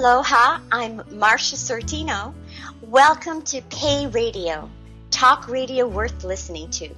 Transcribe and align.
Aloha, 0.00 0.60
I'm 0.72 1.00
Marsha 1.10 1.56
Sortino. 1.56 2.32
Welcome 2.80 3.42
to 3.42 3.60
Pay 3.60 4.06
Radio, 4.06 4.70
talk 5.10 5.46
radio 5.46 5.86
worth 5.86 6.24
listening 6.24 6.70
to. 6.70 6.88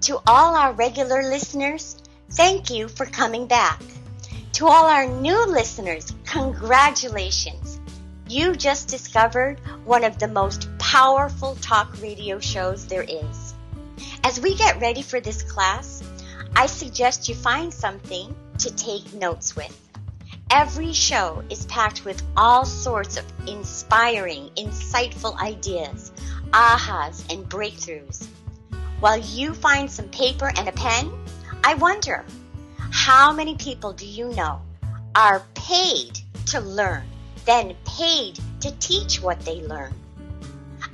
To 0.00 0.18
all 0.26 0.56
our 0.56 0.72
regular 0.72 1.22
listeners, 1.22 2.02
thank 2.32 2.70
you 2.70 2.88
for 2.88 3.06
coming 3.06 3.46
back. 3.46 3.80
To 4.54 4.66
all 4.66 4.86
our 4.86 5.06
new 5.06 5.46
listeners, 5.46 6.12
congratulations. 6.24 7.78
You 8.28 8.56
just 8.56 8.88
discovered 8.88 9.60
one 9.84 10.02
of 10.02 10.18
the 10.18 10.26
most 10.26 10.68
powerful 10.80 11.54
talk 11.60 12.02
radio 12.02 12.40
shows 12.40 12.84
there 12.88 13.06
is. 13.06 13.54
As 14.24 14.40
we 14.40 14.56
get 14.56 14.80
ready 14.80 15.02
for 15.02 15.20
this 15.20 15.44
class, 15.44 16.02
I 16.56 16.66
suggest 16.66 17.28
you 17.28 17.36
find 17.36 17.72
something 17.72 18.34
to 18.58 18.74
take 18.74 19.14
notes 19.14 19.54
with. 19.54 19.83
Every 20.50 20.92
show 20.92 21.42
is 21.50 21.66
packed 21.66 22.04
with 22.04 22.22
all 22.36 22.64
sorts 22.64 23.16
of 23.16 23.24
inspiring, 23.48 24.50
insightful 24.56 25.36
ideas, 25.40 26.12
ahas, 26.52 27.24
and 27.32 27.48
breakthroughs. 27.48 28.26
While 29.00 29.18
you 29.18 29.54
find 29.54 29.90
some 29.90 30.08
paper 30.08 30.52
and 30.56 30.68
a 30.68 30.72
pen, 30.72 31.12
I 31.64 31.74
wonder 31.74 32.24
how 32.90 33.32
many 33.32 33.56
people 33.56 33.92
do 33.92 34.06
you 34.06 34.28
know 34.30 34.60
are 35.14 35.42
paid 35.54 36.20
to 36.46 36.60
learn, 36.60 37.04
then 37.44 37.74
paid 37.84 38.38
to 38.60 38.70
teach 38.78 39.20
what 39.20 39.40
they 39.40 39.62
learn? 39.62 39.92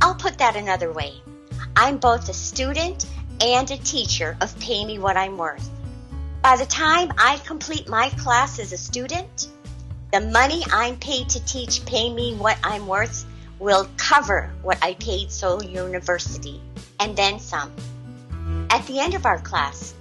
I'll 0.01 0.15
put 0.15 0.39
that 0.39 0.57
another 0.57 0.93
way. 0.93 1.15
I'm 1.77 1.99
both 1.99 2.29
a 2.29 2.33
student 2.33 3.07
and 3.41 3.71
a 3.71 3.77
teacher 3.79 4.37
of 4.41 4.59
Pay 4.59 4.85
Me 4.85 4.99
What 4.99 5.17
I'm 5.17 5.37
Worth. 5.37 5.69
By 6.43 6.57
the 6.57 6.65
time 6.65 7.13
I 7.19 7.37
complete 7.45 7.87
my 7.87 8.09
class 8.11 8.59
as 8.59 8.73
a 8.73 8.79
student, 8.79 9.49
the 10.11 10.23
money 10.23 10.65
I'm 10.73 10.97
paid 10.97 11.29
to 11.29 11.45
teach 11.45 11.85
Pay 11.85 12.11
Me 12.11 12.35
What 12.35 12.57
I'm 12.65 12.87
Worth 12.87 13.27
will 13.59 13.87
cover 13.99 14.51
what 14.63 14.83
I 14.83 14.95
paid 14.95 15.31
Soul 15.31 15.63
University 15.63 16.59
and 16.99 17.15
then 17.15 17.39
some. 17.41 17.71
At 18.71 18.87
the 18.87 19.01
end 19.01 19.15
of 19.15 19.27
our 19.27 19.39
class, 19.39 19.95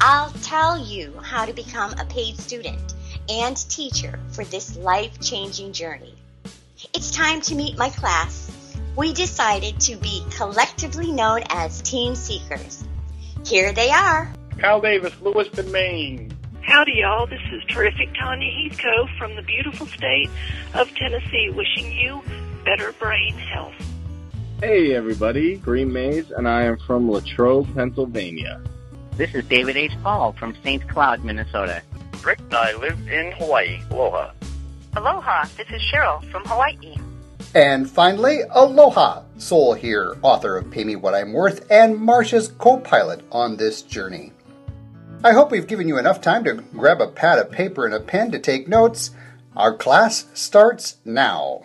I'll 0.00 0.30
tell 0.42 0.82
you 0.82 1.12
how 1.22 1.44
to 1.44 1.52
become 1.52 1.92
a 1.98 2.06
paid 2.06 2.38
student 2.38 2.94
and 3.28 3.56
teacher 3.68 4.18
for 4.30 4.44
this 4.44 4.78
life 4.78 5.20
changing 5.20 5.74
journey. 5.74 6.14
It's 6.94 7.10
time 7.10 7.42
to 7.42 7.54
meet 7.54 7.76
my 7.76 7.90
class. 7.90 8.50
We 8.96 9.12
decided 9.12 9.78
to 9.80 9.96
be 9.96 10.24
collectively 10.34 11.12
known 11.12 11.42
as 11.50 11.82
Team 11.82 12.14
Seekers. 12.14 12.82
Here 13.44 13.72
they 13.72 13.90
are. 13.90 14.32
Cal 14.58 14.80
Davis, 14.80 15.12
Lewiston, 15.20 15.70
Maine. 15.72 16.32
Howdy, 16.62 16.92
y'all. 16.96 17.26
This 17.26 17.40
is 17.52 17.62
terrific 17.64 18.14
Tanya 18.14 18.50
Heathcote 18.50 19.10
from 19.18 19.34
the 19.34 19.42
beautiful 19.42 19.86
state 19.86 20.30
of 20.74 20.94
Tennessee, 20.94 21.50
wishing 21.50 21.90
you 21.92 22.22
better 22.64 22.92
brain 22.92 23.34
health. 23.34 23.74
Hey, 24.60 24.94
everybody. 24.94 25.56
Green 25.56 25.92
Maze, 25.92 26.30
and 26.30 26.48
I 26.48 26.62
am 26.62 26.78
from 26.78 27.10
Latrobe, 27.10 27.74
Pennsylvania. 27.74 28.62
This 29.16 29.34
is 29.34 29.44
David 29.46 29.76
H. 29.76 29.92
Paul 30.02 30.32
from 30.32 30.56
St. 30.62 30.88
Cloud, 30.88 31.24
Minnesota. 31.24 31.82
Rick, 32.24 32.38
and 32.38 32.54
I 32.54 32.72
live 32.76 32.96
in 33.08 33.32
Hawaii. 33.32 33.80
Aloha. 33.90 34.30
Aloha. 34.96 35.44
This 35.56 35.68
is 35.70 35.82
Cheryl 35.82 36.24
from 36.30 36.44
Hawaii. 36.44 36.96
And 37.54 37.90
finally, 37.90 38.42
Aloha, 38.50 39.22
Soul 39.36 39.74
here, 39.74 40.16
author 40.22 40.56
of 40.56 40.70
Pay 40.70 40.84
Me 40.84 40.96
What 40.96 41.14
I'm 41.14 41.32
Worth 41.32 41.70
and 41.70 41.98
Marsha's 41.98 42.48
co 42.58 42.78
pilot 42.78 43.22
on 43.32 43.56
this 43.56 43.82
journey. 43.82 44.32
I 45.24 45.34
hope 45.34 45.52
we've 45.52 45.68
given 45.68 45.86
you 45.86 45.98
enough 45.98 46.20
time 46.20 46.42
to 46.44 46.54
grab 46.76 47.00
a 47.00 47.06
pad 47.06 47.38
of 47.38 47.52
paper 47.52 47.86
and 47.86 47.94
a 47.94 48.00
pen 48.00 48.32
to 48.32 48.40
take 48.40 48.66
notes. 48.66 49.12
Our 49.56 49.72
class 49.76 50.26
starts 50.34 50.96
now. 51.04 51.62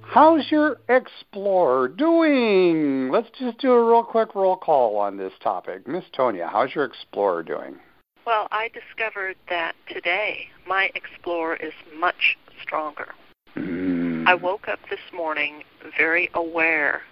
How's 0.00 0.50
your 0.50 0.78
explorer 0.88 1.88
doing? 1.88 3.10
Let's 3.10 3.28
just 3.38 3.58
do 3.58 3.70
a 3.70 3.84
real 3.84 4.02
quick 4.02 4.34
roll 4.34 4.56
call 4.56 4.96
on 4.96 5.18
this 5.18 5.34
topic. 5.40 5.86
Miss 5.86 6.04
Tonya, 6.16 6.48
how's 6.50 6.74
your 6.74 6.84
explorer 6.84 7.42
doing? 7.42 7.76
Well, 8.26 8.48
I 8.50 8.70
discovered 8.70 9.36
that 9.50 9.74
today 9.86 10.48
my 10.66 10.90
explorer 10.94 11.56
is 11.56 11.74
much 11.98 12.38
stronger. 12.62 13.14
Mm. 13.56 14.26
I 14.26 14.34
woke 14.34 14.68
up 14.68 14.80
this 14.88 15.12
morning 15.12 15.64
very 15.98 16.30
aware 16.32 17.02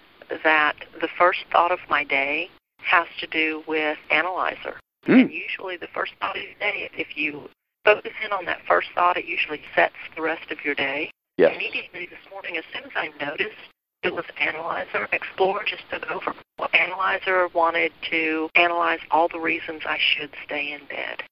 that 0.43 0.77
the 0.99 1.09
first 1.15 1.41
thought 1.51 1.71
of 1.71 1.79
my 1.87 2.03
day 2.03 2.49
has 2.85 3.07
to 3.19 3.27
do 3.27 3.63
with 3.67 3.97
analyzer. 4.11 4.79
Mm. 5.07 5.21
And 5.21 5.31
usually 5.31 5.77
the 5.77 5.87
first 5.93 6.13
thought 6.19 6.35
of 6.35 6.41
the 6.41 6.59
day, 6.59 6.89
if 6.97 7.17
you 7.17 7.49
focus 7.83 8.11
in 8.23 8.31
on 8.31 8.45
that 8.45 8.59
first 8.67 8.87
thought, 8.95 9.17
it 9.17 9.25
usually 9.25 9.61
sets 9.75 9.95
the 10.15 10.21
rest 10.21 10.51
of 10.51 10.63
your 10.63 10.75
day. 10.75 11.11
Yes. 11.37 11.53
Immediately 11.55 12.07
this 12.07 12.19
morning, 12.31 12.57
as 12.57 12.63
soon 12.73 12.83
as 12.83 12.91
I 12.95 13.09
noticed 13.23 13.55
it 14.03 14.13
was 14.13 14.25
Analyzer, 14.39 15.07
Explorer 15.11 15.63
just 15.65 15.83
took 15.91 16.09
over. 16.11 16.33
Well, 16.57 16.69
Analyzer 16.73 17.49
wanted 17.53 17.91
to 18.09 18.49
analyze 18.55 18.99
all 19.11 19.27
the 19.27 19.39
reasons 19.39 19.81
I 19.85 19.97
should 19.99 20.31
stay 20.45 20.71
in 20.73 20.81
bed. 20.85 21.23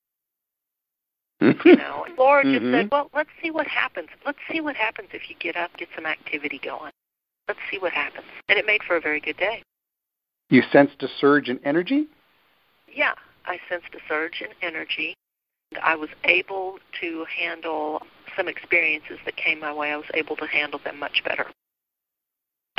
You 1.65 1.75
know, 1.75 2.05
Explorer 2.05 2.43
just 2.43 2.65
Mhm. 2.65 2.71
said, 2.71 2.91
well, 2.91 3.09
let's 3.13 3.29
see 3.41 3.51
what 3.51 3.67
happens. 3.67 4.09
Let's 4.25 4.39
see 4.49 4.61
what 4.61 4.75
happens 4.75 5.09
if 5.13 5.29
you 5.29 5.35
get 5.39 5.55
up, 5.57 5.75
get 5.77 5.89
some 5.95 6.05
activity 6.05 6.57
going. 6.57 6.91
Let's 7.47 7.59
see 7.69 7.79
what 7.79 7.91
happens. 7.91 8.25
And 8.47 8.57
it 8.57 8.65
made 8.65 8.81
for 8.83 8.95
a 8.95 9.01
very 9.01 9.19
good 9.19 9.37
day. 9.37 9.61
You 10.53 10.61
sensed 10.71 11.01
a 11.01 11.07
surge 11.19 11.49
in 11.49 11.59
energy? 11.65 12.05
Yeah, 12.87 13.13
I 13.43 13.57
sensed 13.67 13.95
a 13.95 13.97
surge 14.07 14.39
in 14.39 14.49
energy. 14.61 15.15
I 15.81 15.95
was 15.95 16.09
able 16.25 16.77
to 17.01 17.25
handle 17.25 18.03
some 18.37 18.47
experiences 18.47 19.17
that 19.25 19.35
came 19.35 19.61
my 19.61 19.73
way. 19.73 19.91
I 19.91 19.97
was 19.97 20.05
able 20.13 20.35
to 20.35 20.45
handle 20.45 20.79
them 20.83 20.99
much 20.99 21.23
better. 21.25 21.47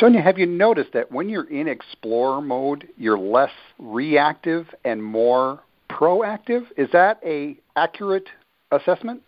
Tonya, 0.00 0.22
have 0.22 0.38
you 0.38 0.46
noticed 0.46 0.92
that 0.92 1.10
when 1.10 1.28
you're 1.28 1.50
in 1.50 1.66
explorer 1.66 2.40
mode, 2.40 2.86
you're 2.96 3.18
less 3.18 3.50
reactive 3.80 4.72
and 4.84 5.02
more 5.02 5.58
proactive? 5.90 6.66
Is 6.76 6.90
that 6.92 7.18
a 7.26 7.56
accurate 7.74 8.28
assessment? 8.70 9.20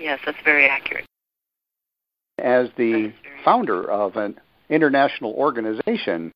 Yes, 0.00 0.18
that's 0.26 0.42
very 0.44 0.66
accurate. 0.68 1.06
As 2.40 2.70
the 2.76 3.12
founder 3.44 3.88
of 3.88 4.16
an 4.16 4.40
international 4.68 5.32
organization, 5.34 6.32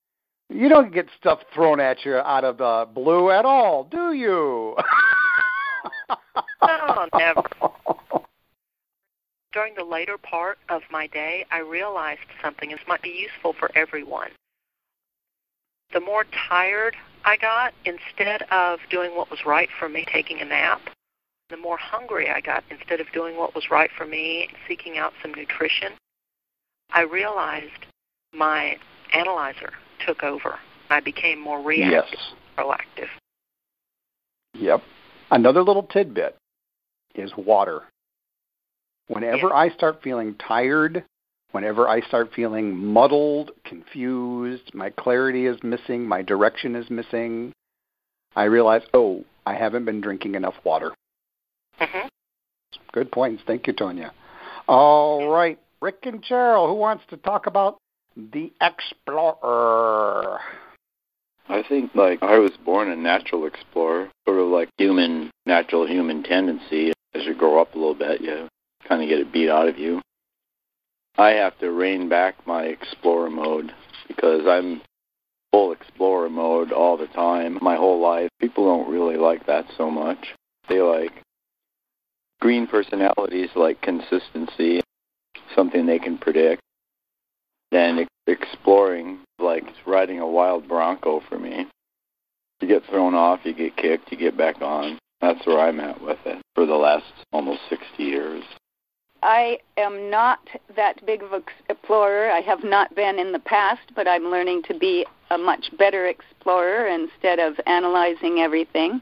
you 0.50 0.68
don't 0.68 0.92
get 0.92 1.06
stuff 1.18 1.40
thrown 1.54 1.80
at 1.80 2.04
you 2.04 2.16
out 2.16 2.44
of 2.44 2.58
the 2.58 2.88
blue 2.94 3.30
at 3.30 3.44
all, 3.44 3.84
do 3.84 4.12
you? 4.12 4.76
Never. 7.14 7.42
During 9.52 9.74
the 9.74 9.84
later 9.84 10.18
part 10.18 10.58
of 10.68 10.82
my 10.90 11.06
day, 11.06 11.44
I 11.50 11.60
realized 11.60 12.20
something. 12.42 12.70
This 12.70 12.80
might 12.86 13.02
be 13.02 13.08
useful 13.08 13.54
for 13.58 13.70
everyone. 13.76 14.30
The 15.92 16.00
more 16.00 16.24
tired 16.48 16.96
I 17.24 17.36
got, 17.36 17.72
instead 17.84 18.42
of 18.50 18.78
doing 18.90 19.16
what 19.16 19.30
was 19.30 19.40
right 19.46 19.68
for 19.78 19.88
me, 19.88 20.04
taking 20.12 20.40
a 20.40 20.44
nap, 20.44 20.80
the 21.50 21.56
more 21.56 21.78
hungry 21.78 22.30
I 22.30 22.40
got, 22.40 22.62
instead 22.70 23.00
of 23.00 23.06
doing 23.12 23.36
what 23.36 23.54
was 23.54 23.70
right 23.70 23.90
for 23.96 24.06
me, 24.06 24.48
seeking 24.66 24.98
out 24.98 25.12
some 25.22 25.32
nutrition, 25.32 25.92
I 26.90 27.02
realized 27.02 27.86
my 28.34 28.76
analyzer 29.14 29.72
took 30.08 30.22
over. 30.22 30.58
I 30.90 31.00
became 31.00 31.38
more 31.40 31.62
reactive, 31.62 32.18
yes. 32.18 32.32
proactive. 32.56 33.08
Yep. 34.54 34.82
Another 35.30 35.62
little 35.62 35.82
tidbit 35.82 36.34
is 37.14 37.30
water. 37.36 37.82
Whenever 39.08 39.48
Yeah. 39.48 39.54
I 39.54 39.68
start 39.70 40.02
feeling 40.02 40.34
tired, 40.36 41.04
whenever 41.52 41.88
I 41.88 42.00
start 42.00 42.32
feeling 42.34 42.74
muddled, 42.74 43.52
confused, 43.64 44.74
my 44.74 44.90
clarity 44.90 45.46
is 45.46 45.62
missing, 45.62 46.06
my 46.06 46.22
direction 46.22 46.74
is 46.74 46.88
missing, 46.88 47.52
I 48.34 48.44
realize, 48.44 48.82
oh, 48.94 49.24
I 49.46 49.54
haven't 49.54 49.84
been 49.84 50.00
drinking 50.00 50.34
enough 50.34 50.54
water. 50.64 50.94
hmm 51.78 52.08
Good 52.92 53.12
points. 53.12 53.42
Thank 53.46 53.66
you, 53.66 53.74
Tonya. 53.74 54.10
All 54.66 55.28
right. 55.28 55.58
Rick 55.80 56.00
and 56.04 56.22
Cheryl, 56.24 56.66
who 56.66 56.74
wants 56.74 57.04
to 57.10 57.16
talk 57.18 57.46
about 57.46 57.78
the 58.16 58.52
Explorer? 58.60 60.40
I 61.48 61.62
think 61.68 61.94
like 61.94 62.22
I 62.22 62.38
was 62.38 62.52
born 62.64 62.90
a 62.90 62.96
natural 62.96 63.46
explorer, 63.46 64.10
sort 64.26 64.40
of 64.40 64.48
like 64.48 64.68
human, 64.76 65.30
natural 65.46 65.86
human 65.86 66.22
tendency. 66.22 66.92
As 67.14 67.24
you 67.24 67.34
grow 67.34 67.60
up 67.60 67.74
a 67.74 67.78
little 67.78 67.94
bit, 67.94 68.20
you 68.20 68.48
kind 68.86 69.02
of 69.02 69.08
get 69.08 69.18
it 69.20 69.32
beat 69.32 69.48
out 69.48 69.68
of 69.68 69.78
you. 69.78 70.02
I 71.16 71.30
have 71.30 71.58
to 71.58 71.72
rein 71.72 72.08
back 72.08 72.46
my 72.46 72.64
explorer 72.64 73.30
mode 73.30 73.72
because 74.06 74.42
I'm 74.46 74.82
full 75.50 75.72
explorer 75.72 76.28
mode 76.28 76.70
all 76.70 76.96
the 76.96 77.06
time, 77.08 77.58
my 77.62 77.76
whole 77.76 78.00
life. 78.00 78.28
People 78.40 78.66
don't 78.66 78.92
really 78.92 79.16
like 79.16 79.46
that 79.46 79.64
so 79.76 79.90
much. 79.90 80.34
They 80.68 80.80
like 80.80 81.22
green 82.40 82.66
personalities 82.66 83.50
like 83.56 83.80
consistency, 83.80 84.80
something 85.56 85.86
they 85.86 85.98
can 85.98 86.18
predict. 86.18 86.62
Ex- 87.72 88.08
exploring, 88.26 89.18
like 89.38 89.64
riding 89.86 90.20
a 90.20 90.26
wild 90.26 90.68
bronco 90.68 91.20
for 91.28 91.38
me. 91.38 91.66
You 92.60 92.68
get 92.68 92.84
thrown 92.86 93.14
off, 93.14 93.40
you 93.44 93.54
get 93.54 93.76
kicked, 93.76 94.10
you 94.10 94.18
get 94.18 94.36
back 94.36 94.60
on. 94.60 94.98
That's 95.20 95.44
where 95.46 95.60
I'm 95.60 95.80
at 95.80 96.00
with 96.02 96.18
it 96.26 96.42
for 96.54 96.66
the 96.66 96.74
last 96.74 97.04
almost 97.32 97.60
60 97.68 98.02
years. 98.02 98.44
I 99.22 99.58
am 99.76 100.10
not 100.10 100.38
that 100.76 101.04
big 101.04 101.22
of 101.22 101.32
an 101.32 101.42
explorer. 101.68 102.30
I 102.30 102.40
have 102.40 102.62
not 102.62 102.94
been 102.94 103.18
in 103.18 103.32
the 103.32 103.40
past, 103.40 103.92
but 103.96 104.06
I'm 104.06 104.30
learning 104.30 104.62
to 104.68 104.78
be 104.78 105.04
a 105.30 105.38
much 105.38 105.70
better 105.76 106.06
explorer 106.06 106.86
instead 106.86 107.40
of 107.40 107.54
analyzing 107.66 108.38
everything. 108.38 109.00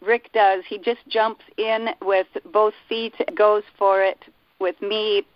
Rick 0.00 0.30
does. 0.32 0.64
He 0.68 0.78
just 0.78 1.00
jumps 1.08 1.44
in 1.56 1.88
with 2.02 2.26
both 2.52 2.74
feet, 2.88 3.14
goes 3.36 3.62
for 3.78 4.02
it 4.02 4.18
with 4.60 4.80
me 4.82 5.26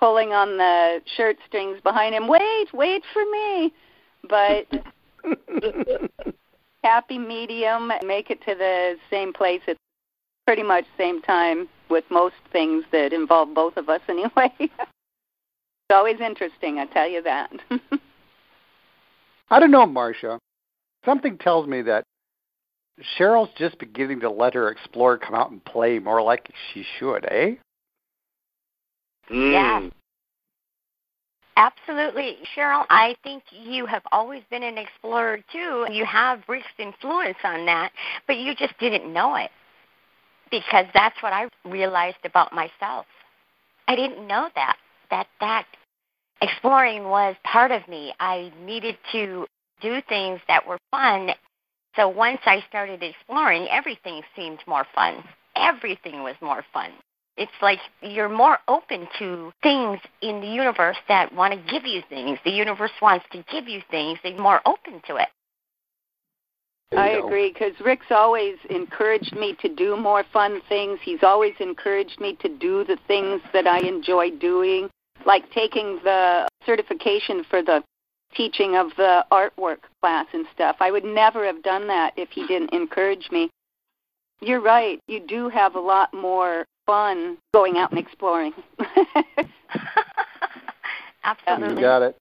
pulling 0.00 0.32
on 0.32 0.56
the 0.56 1.00
shirt 1.16 1.36
strings 1.46 1.78
behind 1.82 2.14
him. 2.14 2.26
Wait, 2.26 2.72
wait 2.72 3.02
for 3.12 3.22
me. 3.30 3.72
But 4.28 4.66
happy 6.82 7.18
medium, 7.18 7.92
make 8.04 8.30
it 8.30 8.40
to 8.46 8.54
the 8.54 8.96
same 9.10 9.32
place 9.32 9.60
at 9.68 9.76
pretty 10.46 10.62
much 10.62 10.84
the 10.96 11.04
same 11.04 11.22
time 11.22 11.68
with 11.90 12.04
most 12.10 12.34
things 12.50 12.84
that 12.92 13.12
involve 13.12 13.54
both 13.54 13.76
of 13.76 13.88
us 13.88 14.00
anyway. 14.08 14.52
it's 14.58 14.70
always 15.90 16.20
interesting, 16.20 16.78
I 16.78 16.86
tell 16.86 17.08
you 17.08 17.22
that. 17.22 17.52
I 19.50 19.60
don't 19.60 19.70
know, 19.70 19.86
Marsha. 19.86 20.38
Something 21.04 21.38
tells 21.38 21.66
me 21.66 21.82
that 21.82 22.04
Cheryl's 23.18 23.50
just 23.56 23.78
beginning 23.78 24.20
to 24.20 24.30
let 24.30 24.54
her 24.54 24.70
explorer 24.70 25.18
come 25.18 25.34
out 25.34 25.50
and 25.50 25.64
play 25.64 25.98
more 25.98 26.22
like 26.22 26.50
she 26.72 26.84
should, 26.98 27.26
eh? 27.30 27.54
Mm. 29.30 29.52
Yeah. 29.52 29.90
Absolutely. 31.56 32.38
Cheryl, 32.56 32.86
I 32.88 33.14
think 33.22 33.42
you 33.50 33.84
have 33.84 34.02
always 34.12 34.42
been 34.50 34.62
an 34.62 34.78
explorer 34.78 35.38
too. 35.52 35.86
You 35.90 36.06
have 36.06 36.40
Rick's 36.48 36.66
influence 36.78 37.36
on 37.44 37.66
that, 37.66 37.92
but 38.26 38.36
you 38.38 38.54
just 38.54 38.78
didn't 38.78 39.12
know 39.12 39.34
it 39.34 39.50
because 40.50 40.86
that's 40.94 41.22
what 41.22 41.32
I 41.32 41.48
realized 41.64 42.24
about 42.24 42.52
myself. 42.52 43.04
I 43.88 43.96
didn't 43.96 44.26
know 44.26 44.48
that 44.54 44.76
that 45.10 45.26
that 45.40 45.66
exploring 46.40 47.04
was 47.04 47.36
part 47.44 47.70
of 47.72 47.86
me. 47.88 48.14
I 48.20 48.52
needed 48.64 48.96
to 49.12 49.46
do 49.82 50.00
things 50.08 50.40
that 50.48 50.66
were 50.66 50.78
fun. 50.90 51.30
So 51.96 52.08
once 52.08 52.40
I 52.46 52.64
started 52.68 53.02
exploring, 53.02 53.66
everything 53.70 54.22
seemed 54.36 54.60
more 54.66 54.86
fun. 54.94 55.24
Everything 55.56 56.22
was 56.22 56.36
more 56.40 56.64
fun. 56.72 56.92
It's 57.40 57.50
like 57.62 57.78
you're 58.02 58.28
more 58.28 58.58
open 58.68 59.08
to 59.18 59.50
things 59.62 59.98
in 60.20 60.42
the 60.42 60.46
universe 60.46 60.98
that 61.08 61.34
want 61.34 61.54
to 61.54 61.72
give 61.72 61.86
you 61.86 62.02
things. 62.06 62.38
The 62.44 62.50
universe 62.50 62.90
wants 63.00 63.24
to 63.32 63.42
give 63.50 63.66
you 63.66 63.80
things. 63.90 64.18
They're 64.22 64.38
more 64.38 64.60
open 64.66 65.00
to 65.06 65.16
it. 65.16 65.28
I 66.94 67.10
agree 67.10 67.50
because 67.50 67.72
Rick's 67.80 68.10
always 68.10 68.56
encouraged 68.68 69.34
me 69.34 69.56
to 69.62 69.74
do 69.74 69.96
more 69.96 70.22
fun 70.34 70.60
things. 70.68 70.98
He's 71.02 71.22
always 71.22 71.54
encouraged 71.60 72.20
me 72.20 72.36
to 72.42 72.48
do 72.48 72.84
the 72.84 72.98
things 73.08 73.40
that 73.54 73.66
I 73.66 73.78
enjoy 73.78 74.32
doing, 74.32 74.90
like 75.24 75.50
taking 75.52 75.98
the 76.04 76.46
certification 76.66 77.44
for 77.48 77.62
the 77.62 77.82
teaching 78.34 78.76
of 78.76 78.88
the 78.98 79.24
artwork 79.32 79.78
class 80.02 80.26
and 80.34 80.44
stuff. 80.52 80.76
I 80.80 80.90
would 80.90 81.04
never 81.04 81.46
have 81.46 81.62
done 81.62 81.86
that 81.86 82.12
if 82.18 82.28
he 82.30 82.46
didn't 82.46 82.74
encourage 82.74 83.30
me. 83.30 83.48
You're 84.42 84.60
right. 84.60 85.00
You 85.06 85.20
do 85.20 85.48
have 85.48 85.76
a 85.76 85.80
lot 85.80 86.12
more 86.12 86.66
fun 86.90 87.38
going 87.54 87.78
out 87.78 87.92
and 87.92 88.00
exploring. 88.00 88.52
Absolutely. 91.24 91.76
You 91.76 91.80
got 91.80 92.02
it. 92.02 92.16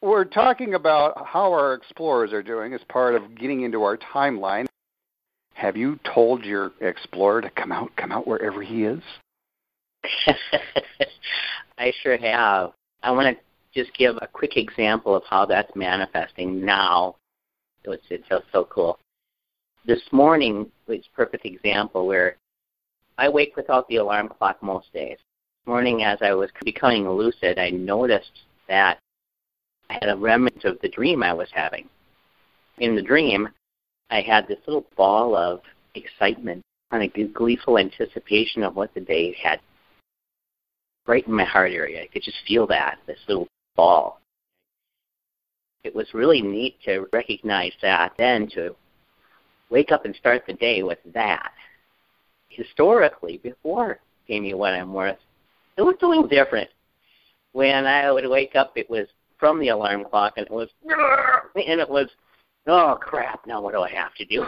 We're 0.00 0.24
talking 0.24 0.72
about 0.74 1.26
how 1.26 1.52
our 1.52 1.74
explorers 1.74 2.32
are 2.32 2.42
doing 2.42 2.72
as 2.72 2.80
part 2.88 3.14
of 3.14 3.34
getting 3.34 3.62
into 3.62 3.82
our 3.82 3.98
timeline. 3.98 4.64
Have 5.52 5.76
you 5.76 5.98
told 6.14 6.42
your 6.42 6.72
explorer 6.80 7.42
to 7.42 7.50
come 7.50 7.70
out, 7.70 7.94
come 7.96 8.12
out 8.12 8.26
wherever 8.26 8.62
he 8.62 8.84
is? 8.84 9.02
I 11.78 11.92
sure 12.02 12.16
have. 12.16 12.72
I 13.02 13.10
want 13.10 13.36
to 13.36 13.42
just 13.78 13.94
give 13.98 14.16
a 14.22 14.26
quick 14.26 14.56
example 14.56 15.14
of 15.14 15.22
how 15.28 15.44
that's 15.44 15.74
manifesting 15.76 16.64
now. 16.64 17.16
It's, 17.84 18.02
it's 18.08 18.26
just 18.28 18.44
so 18.52 18.64
cool. 18.70 18.98
This 19.84 20.00
morning 20.12 20.70
was 20.86 21.00
a 21.00 21.16
perfect 21.16 21.44
example 21.44 22.06
where 22.06 22.36
I 23.18 23.28
wake 23.28 23.56
without 23.56 23.88
the 23.88 23.96
alarm 23.96 24.28
clock 24.28 24.62
most 24.62 24.92
days. 24.92 25.16
This 25.18 25.66
morning, 25.66 26.02
as 26.02 26.18
I 26.20 26.32
was 26.34 26.50
becoming 26.64 27.08
lucid, 27.08 27.58
I 27.58 27.70
noticed 27.70 28.42
that 28.68 28.98
I 29.88 29.94
had 29.94 30.10
a 30.10 30.16
remnant 30.16 30.64
of 30.64 30.78
the 30.80 30.88
dream 30.88 31.22
I 31.22 31.32
was 31.32 31.48
having. 31.52 31.88
In 32.78 32.94
the 32.94 33.02
dream, 33.02 33.48
I 34.10 34.20
had 34.20 34.46
this 34.46 34.58
little 34.66 34.86
ball 34.96 35.34
of 35.34 35.60
excitement, 35.94 36.62
kind 36.90 37.10
of 37.10 37.34
gleeful 37.34 37.78
anticipation 37.78 38.62
of 38.62 38.76
what 38.76 38.92
the 38.94 39.00
day 39.00 39.34
had. 39.42 39.60
Right 41.06 41.26
in 41.26 41.32
my 41.32 41.44
heart 41.44 41.72
area, 41.72 42.02
I 42.02 42.08
could 42.08 42.22
just 42.22 42.38
feel 42.46 42.66
that, 42.66 42.98
this 43.06 43.18
little 43.28 43.48
ball. 43.76 44.20
It 45.84 45.94
was 45.94 46.12
really 46.12 46.42
neat 46.42 46.76
to 46.84 47.06
recognize 47.12 47.72
that, 47.80 48.12
then 48.18 48.48
to 48.50 48.74
wake 49.70 49.92
up 49.92 50.04
and 50.04 50.14
start 50.16 50.42
the 50.46 50.52
day 50.52 50.82
with 50.82 50.98
that. 51.14 51.52
Historically, 52.56 53.38
before 53.42 54.00
Pay 54.26 54.40
Me 54.40 54.54
What 54.54 54.72
I'm 54.72 54.94
Worth, 54.94 55.18
it 55.76 55.82
was 55.82 55.96
doing 56.00 56.26
different. 56.26 56.70
When 57.52 57.86
I 57.86 58.10
would 58.10 58.28
wake 58.28 58.56
up, 58.56 58.72
it 58.76 58.88
was 58.88 59.06
from 59.38 59.60
the 59.60 59.68
alarm 59.68 60.04
clock, 60.08 60.34
and 60.36 60.46
it 60.46 60.52
was, 60.52 60.68
and 60.86 61.80
it 61.80 61.88
was, 61.88 62.08
oh 62.66 62.98
crap! 63.00 63.46
Now 63.46 63.60
what 63.60 63.74
do 63.74 63.80
I 63.82 63.90
have 63.90 64.14
to 64.14 64.24
do? 64.24 64.46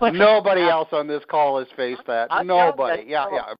Nobody 0.12 0.62
else 0.62 0.88
on 0.92 1.06
this 1.06 1.22
call 1.30 1.58
has 1.58 1.68
faced 1.76 2.06
that. 2.06 2.28
I'll 2.30 2.44
Nobody. 2.44 3.04
Yeah, 3.06 3.26
yeah. 3.32 3.54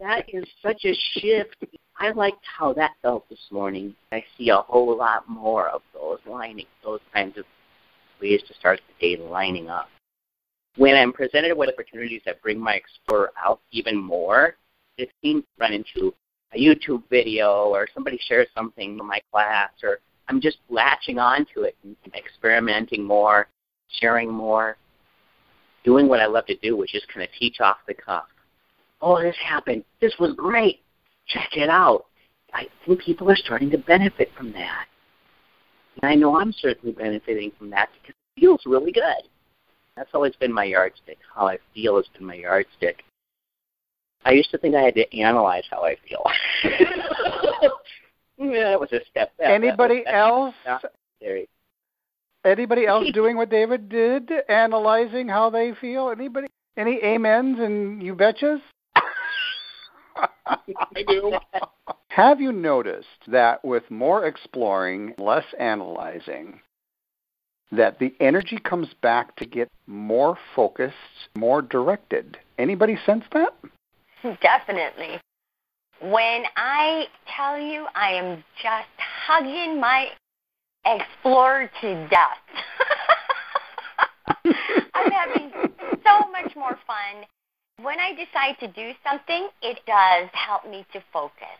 That 0.00 0.24
is 0.28 0.44
such 0.62 0.84
a 0.84 0.94
shift. 1.12 1.64
I 1.98 2.10
liked 2.10 2.44
how 2.58 2.72
that 2.72 2.92
felt 3.02 3.28
this 3.28 3.46
morning. 3.52 3.94
I 4.10 4.24
see 4.36 4.48
a 4.48 4.56
whole 4.56 4.96
lot 4.96 5.28
more 5.28 5.68
of 5.68 5.82
those 5.92 6.18
lining, 6.26 6.66
those 6.82 7.00
kinds 7.12 7.38
of 7.38 7.44
ways 8.20 8.42
to 8.48 8.54
start 8.54 8.80
the 8.88 9.16
day 9.16 9.22
lining 9.22 9.68
up. 9.68 9.88
When 10.76 10.96
I'm 10.96 11.12
presented 11.12 11.56
with 11.56 11.68
opportunities 11.68 12.22
that 12.26 12.42
bring 12.42 12.58
my 12.58 12.74
explorer 12.74 13.32
out 13.42 13.60
even 13.70 13.96
more, 13.96 14.56
it 14.98 15.10
seems 15.22 15.42
to 15.42 15.48
run 15.60 15.72
into 15.72 16.14
a 16.52 16.58
YouTube 16.58 17.02
video 17.10 17.66
or 17.66 17.88
somebody 17.94 18.18
shares 18.26 18.48
something 18.54 18.98
in 18.98 19.06
my 19.06 19.20
class 19.30 19.70
or 19.82 19.98
I'm 20.28 20.40
just 20.40 20.58
latching 20.68 21.18
onto 21.18 21.62
it 21.62 21.76
and 21.84 21.96
experimenting 22.14 23.04
more, 23.04 23.48
sharing 24.00 24.30
more, 24.30 24.76
doing 25.84 26.08
what 26.08 26.20
I 26.20 26.26
love 26.26 26.46
to 26.46 26.56
do, 26.56 26.76
which 26.76 26.94
is 26.94 27.02
kind 27.12 27.22
of 27.22 27.28
teach 27.38 27.60
off 27.60 27.76
the 27.86 27.94
cuff. 27.94 28.24
Oh, 29.02 29.20
this 29.20 29.36
happened. 29.44 29.84
This 30.00 30.14
was 30.18 30.34
great. 30.34 30.80
Check 31.28 31.50
it 31.56 31.68
out. 31.68 32.06
I 32.52 32.66
think 32.86 33.00
people 33.00 33.30
are 33.30 33.36
starting 33.36 33.70
to 33.70 33.78
benefit 33.78 34.30
from 34.36 34.52
that. 34.52 34.86
And 36.00 36.10
I 36.10 36.14
know 36.14 36.38
I'm 36.38 36.52
certainly 36.52 36.94
benefiting 36.94 37.52
from 37.58 37.70
that 37.70 37.90
because 37.92 38.14
it 38.36 38.40
feels 38.40 38.62
really 38.64 38.92
good. 38.92 39.28
That's 39.96 40.10
always 40.12 40.34
been 40.36 40.52
my 40.52 40.64
yardstick. 40.64 41.18
How 41.34 41.46
I 41.46 41.58
feel 41.72 41.96
has 41.96 42.06
been 42.16 42.26
my 42.26 42.34
yardstick. 42.34 43.04
I 44.24 44.32
used 44.32 44.50
to 44.50 44.58
think 44.58 44.74
I 44.74 44.82
had 44.82 44.94
to 44.94 45.18
analyze 45.18 45.64
how 45.70 45.84
I 45.84 45.96
feel. 46.08 46.24
yeah, 48.38 48.70
that 48.70 48.80
was 48.80 48.92
a 48.92 49.00
step 49.10 49.36
back. 49.36 49.50
Anybody 49.50 50.02
else? 50.06 50.54
Necessary. 50.66 51.48
Anybody 52.44 52.86
else 52.88 53.06
doing 53.12 53.36
what 53.36 53.50
David 53.50 53.88
did, 53.88 54.30
analyzing 54.48 55.28
how 55.28 55.50
they 55.50 55.72
feel? 55.80 56.10
Anybody? 56.10 56.48
Any 56.76 57.00
amens 57.02 57.60
and 57.60 58.02
you 58.02 58.14
betchas? 58.16 58.60
I 60.46 61.04
do. 61.06 61.34
Have 62.08 62.40
you 62.40 62.52
noticed 62.52 63.08
that 63.26 63.64
with 63.64 63.90
more 63.90 64.26
exploring, 64.26 65.14
less 65.18 65.44
analyzing, 65.58 66.60
that 67.76 67.98
the 67.98 68.14
energy 68.20 68.58
comes 68.58 68.88
back 69.02 69.36
to 69.36 69.44
get 69.44 69.68
more 69.86 70.38
focused, 70.54 70.94
more 71.36 71.62
directed? 71.62 72.38
Anybody 72.58 72.96
sense 73.04 73.24
that? 73.32 73.54
Definitely. 74.40 75.20
When 76.00 76.44
I 76.56 77.04
tell 77.36 77.58
you 77.58 77.86
I 77.94 78.12
am 78.12 78.44
just 78.62 78.88
hugging 79.26 79.80
my 79.80 80.08
explorer 80.84 81.70
to 81.80 82.08
death. 82.08 82.38
I'm 84.94 85.10
having 85.10 85.50
so 86.04 86.30
much 86.30 86.54
more 86.56 86.78
fun. 86.86 87.24
When 87.82 87.98
I 87.98 88.12
decide 88.12 88.58
to 88.60 88.68
do 88.68 88.92
something, 89.08 89.48
it 89.62 89.80
does 89.86 90.28
help 90.32 90.68
me 90.68 90.86
to 90.92 91.02
focus. 91.12 91.58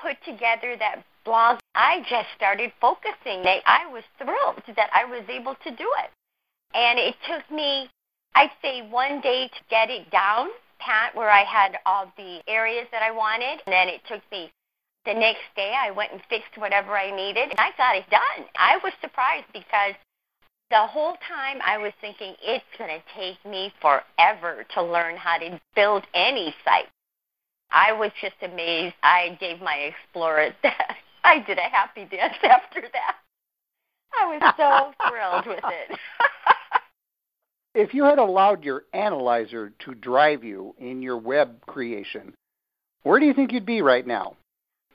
Put 0.00 0.16
together 0.24 0.76
that 0.78 1.02
blog, 1.24 1.58
I 1.74 2.00
just 2.08 2.28
started 2.36 2.72
focusing. 2.80 3.42
I 3.66 3.86
was 3.90 4.04
thrilled 4.18 4.62
that 4.76 4.90
I 4.92 5.04
was 5.04 5.24
able 5.28 5.54
to 5.54 5.70
do 5.70 5.88
it. 6.04 6.10
And 6.74 6.98
it 6.98 7.14
took 7.28 7.48
me, 7.50 7.88
I'd 8.34 8.50
say, 8.62 8.82
one 8.88 9.20
day 9.20 9.48
to 9.48 9.60
get 9.70 9.90
it 9.90 10.10
down 10.10 10.48
pat 10.78 11.14
where 11.14 11.30
I 11.30 11.44
had 11.44 11.78
all 11.86 12.12
the 12.16 12.40
areas 12.46 12.86
that 12.92 13.02
I 13.02 13.10
wanted. 13.10 13.62
And 13.66 13.72
then 13.72 13.88
it 13.88 14.00
took 14.08 14.22
me 14.30 14.52
the 15.04 15.14
next 15.14 15.44
day 15.56 15.74
I 15.76 15.90
went 15.90 16.12
and 16.12 16.20
fixed 16.28 16.56
whatever 16.56 16.96
I 16.96 17.14
needed 17.14 17.50
and 17.50 17.58
I 17.58 17.70
got 17.76 17.96
it 17.96 18.08
done. 18.10 18.46
I 18.56 18.78
was 18.82 18.92
surprised 19.00 19.46
because 19.52 19.94
the 20.70 20.86
whole 20.86 21.16
time 21.28 21.58
I 21.64 21.78
was 21.78 21.92
thinking 22.00 22.34
it's 22.42 22.64
going 22.78 22.90
to 22.90 23.02
take 23.16 23.38
me 23.50 23.72
forever 23.80 24.64
to 24.74 24.82
learn 24.82 25.16
how 25.16 25.38
to 25.38 25.60
build 25.74 26.04
any 26.14 26.54
site. 26.64 26.88
I 27.70 27.92
was 27.92 28.10
just 28.20 28.36
amazed. 28.42 28.94
I 29.02 29.36
gave 29.40 29.60
my 29.60 29.92
explorer. 29.92 30.54
I 31.34 31.40
did 31.40 31.58
a 31.58 31.62
happy 31.62 32.04
dance 32.04 32.34
after 32.42 32.82
that. 32.92 33.16
I 34.20 34.26
was 34.26 34.54
so 34.56 34.92
thrilled 35.08 35.46
with 35.46 35.64
it. 35.64 35.98
if 37.74 37.94
you 37.94 38.04
had 38.04 38.18
allowed 38.18 38.62
your 38.62 38.84
analyzer 38.92 39.72
to 39.80 39.94
drive 39.94 40.44
you 40.44 40.74
in 40.78 41.02
your 41.02 41.16
web 41.16 41.64
creation, 41.66 42.34
where 43.02 43.18
do 43.18 43.26
you 43.26 43.34
think 43.34 43.52
you'd 43.52 43.66
be 43.66 43.82
right 43.82 44.06
now? 44.06 44.36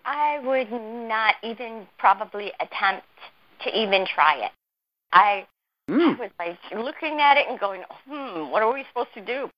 I 0.05 0.39
would 0.43 0.71
not 0.71 1.35
even 1.43 1.85
probably 1.97 2.51
attempt 2.59 3.05
to 3.63 3.77
even 3.77 4.05
try 4.15 4.45
it. 4.45 4.51
I, 5.11 5.45
mm. 5.89 6.15
I 6.15 6.19
was 6.19 6.31
like 6.39 6.57
looking 6.73 7.19
at 7.19 7.37
it 7.37 7.47
and 7.49 7.59
going, 7.59 7.83
hmm, 8.07 8.49
what 8.49 8.63
are 8.63 8.73
we 8.73 8.85
supposed 8.87 9.13
to 9.15 9.25
do? 9.25 9.49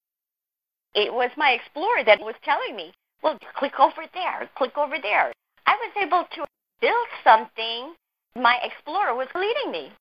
It 0.95 1.13
was 1.13 1.29
my 1.37 1.51
explorer 1.51 2.03
that 2.05 2.19
was 2.19 2.35
telling 2.43 2.75
me, 2.75 2.91
well, 3.23 3.37
click 3.55 3.79
over 3.79 4.03
there, 4.13 4.49
click 4.57 4.77
over 4.77 4.95
there. 5.01 5.31
I 5.67 5.75
was 5.75 5.91
able 6.01 6.25
to 6.35 6.51
build 6.81 7.07
something. 7.23 7.93
My 8.35 8.57
explorer 8.63 9.15
was 9.15 9.27
leading 9.35 9.71
me. 9.71 9.91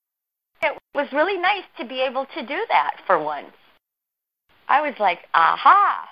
It 0.63 0.77
was 0.93 1.07
really 1.13 1.37
nice 1.39 1.63
to 1.79 1.85
be 1.85 2.01
able 2.01 2.25
to 2.35 2.41
do 2.45 2.65
that 2.69 2.97
for 3.07 3.23
once. 3.23 3.53
I 4.67 4.81
was 4.81 4.93
like, 4.99 5.19
aha. 5.33 6.07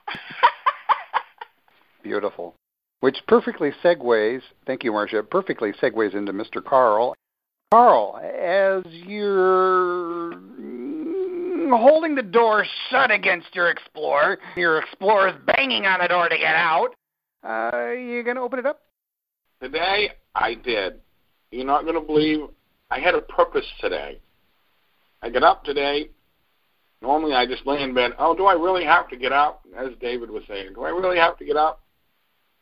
Beautiful. 2.04 2.56
Which 3.02 3.18
perfectly 3.28 3.72
segues, 3.84 4.42
thank 4.66 4.84
you, 4.84 4.92
Marsha, 4.92 5.28
perfectly 5.28 5.72
segues 5.82 6.14
into 6.16 6.34
Mr. 6.34 6.64
Carl. 6.64 7.16
Carl, 7.72 8.18
as 8.18 8.84
you're 8.92 10.32
holding 11.78 12.16
the 12.16 12.24
door 12.24 12.66
shut 12.90 13.12
against 13.12 13.56
your 13.56 13.70
Explorer, 13.70 14.40
your 14.58 14.80
Explorer's 14.80 15.36
banging 15.46 15.86
on 15.86 16.00
the 16.02 16.08
door 16.08 16.28
to 16.28 16.38
get 16.38 16.56
out, 16.56 16.96
uh, 17.48 17.92
you 17.92 18.24
going 18.24 18.36
to 18.36 18.42
open 18.42 18.60
it 18.60 18.66
up? 18.66 18.82
Today, 19.62 20.10
I 20.36 20.56
did. 20.56 21.00
You're 21.52 21.66
not 21.66 21.84
going 21.84 21.96
to 21.96 22.02
believe 22.02 22.40
I 22.92 23.00
had 23.00 23.16
a 23.16 23.22
purpose 23.22 23.66
today. 23.80 24.20
I 25.22 25.30
got 25.30 25.44
up 25.44 25.64
today. 25.64 26.10
Normally, 27.02 27.34
I 27.34 27.46
just 27.46 27.66
lay 27.66 27.82
in 27.82 27.94
bed. 27.94 28.12
Oh, 28.20 28.36
do 28.36 28.46
I 28.46 28.54
really 28.54 28.84
have 28.84 29.10
to 29.10 29.18
get 29.18 29.32
up? 29.32 29.62
As 29.78 29.90
David 30.02 30.30
was 30.30 30.44
saying, 30.48 30.74
do 30.74 30.84
I 30.84 30.90
really 30.90 31.18
have 31.18 31.38
to 31.38 31.46
get 31.46 31.56
up? 31.56 31.82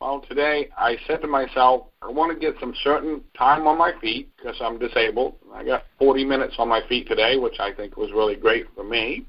Well, 0.00 0.24
today 0.28 0.68
I 0.78 0.96
said 1.08 1.20
to 1.22 1.26
myself, 1.26 1.88
I 2.02 2.08
want 2.08 2.32
to 2.32 2.38
get 2.38 2.54
some 2.60 2.72
certain 2.84 3.20
time 3.36 3.66
on 3.66 3.76
my 3.76 3.92
feet 4.00 4.30
because 4.36 4.56
I'm 4.60 4.78
disabled. 4.78 5.34
I 5.52 5.64
got 5.64 5.84
40 5.98 6.24
minutes 6.24 6.54
on 6.58 6.68
my 6.68 6.80
feet 6.88 7.08
today, 7.08 7.36
which 7.36 7.58
I 7.58 7.72
think 7.72 7.96
was 7.96 8.12
really 8.12 8.36
great 8.36 8.66
for 8.76 8.84
me. 8.84 9.26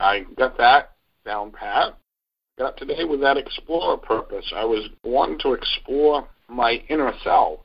I 0.00 0.26
got 0.36 0.58
that 0.58 0.92
down 1.24 1.52
pat. 1.52 1.96
Got 2.58 2.66
up 2.66 2.76
today 2.76 3.04
with 3.04 3.20
that 3.20 3.36
explorer 3.36 3.96
purpose. 3.96 4.50
I 4.54 4.64
was 4.64 4.88
wanting 5.04 5.38
to 5.40 5.52
explore 5.52 6.26
my 6.48 6.82
inner 6.88 7.12
self. 7.22 7.60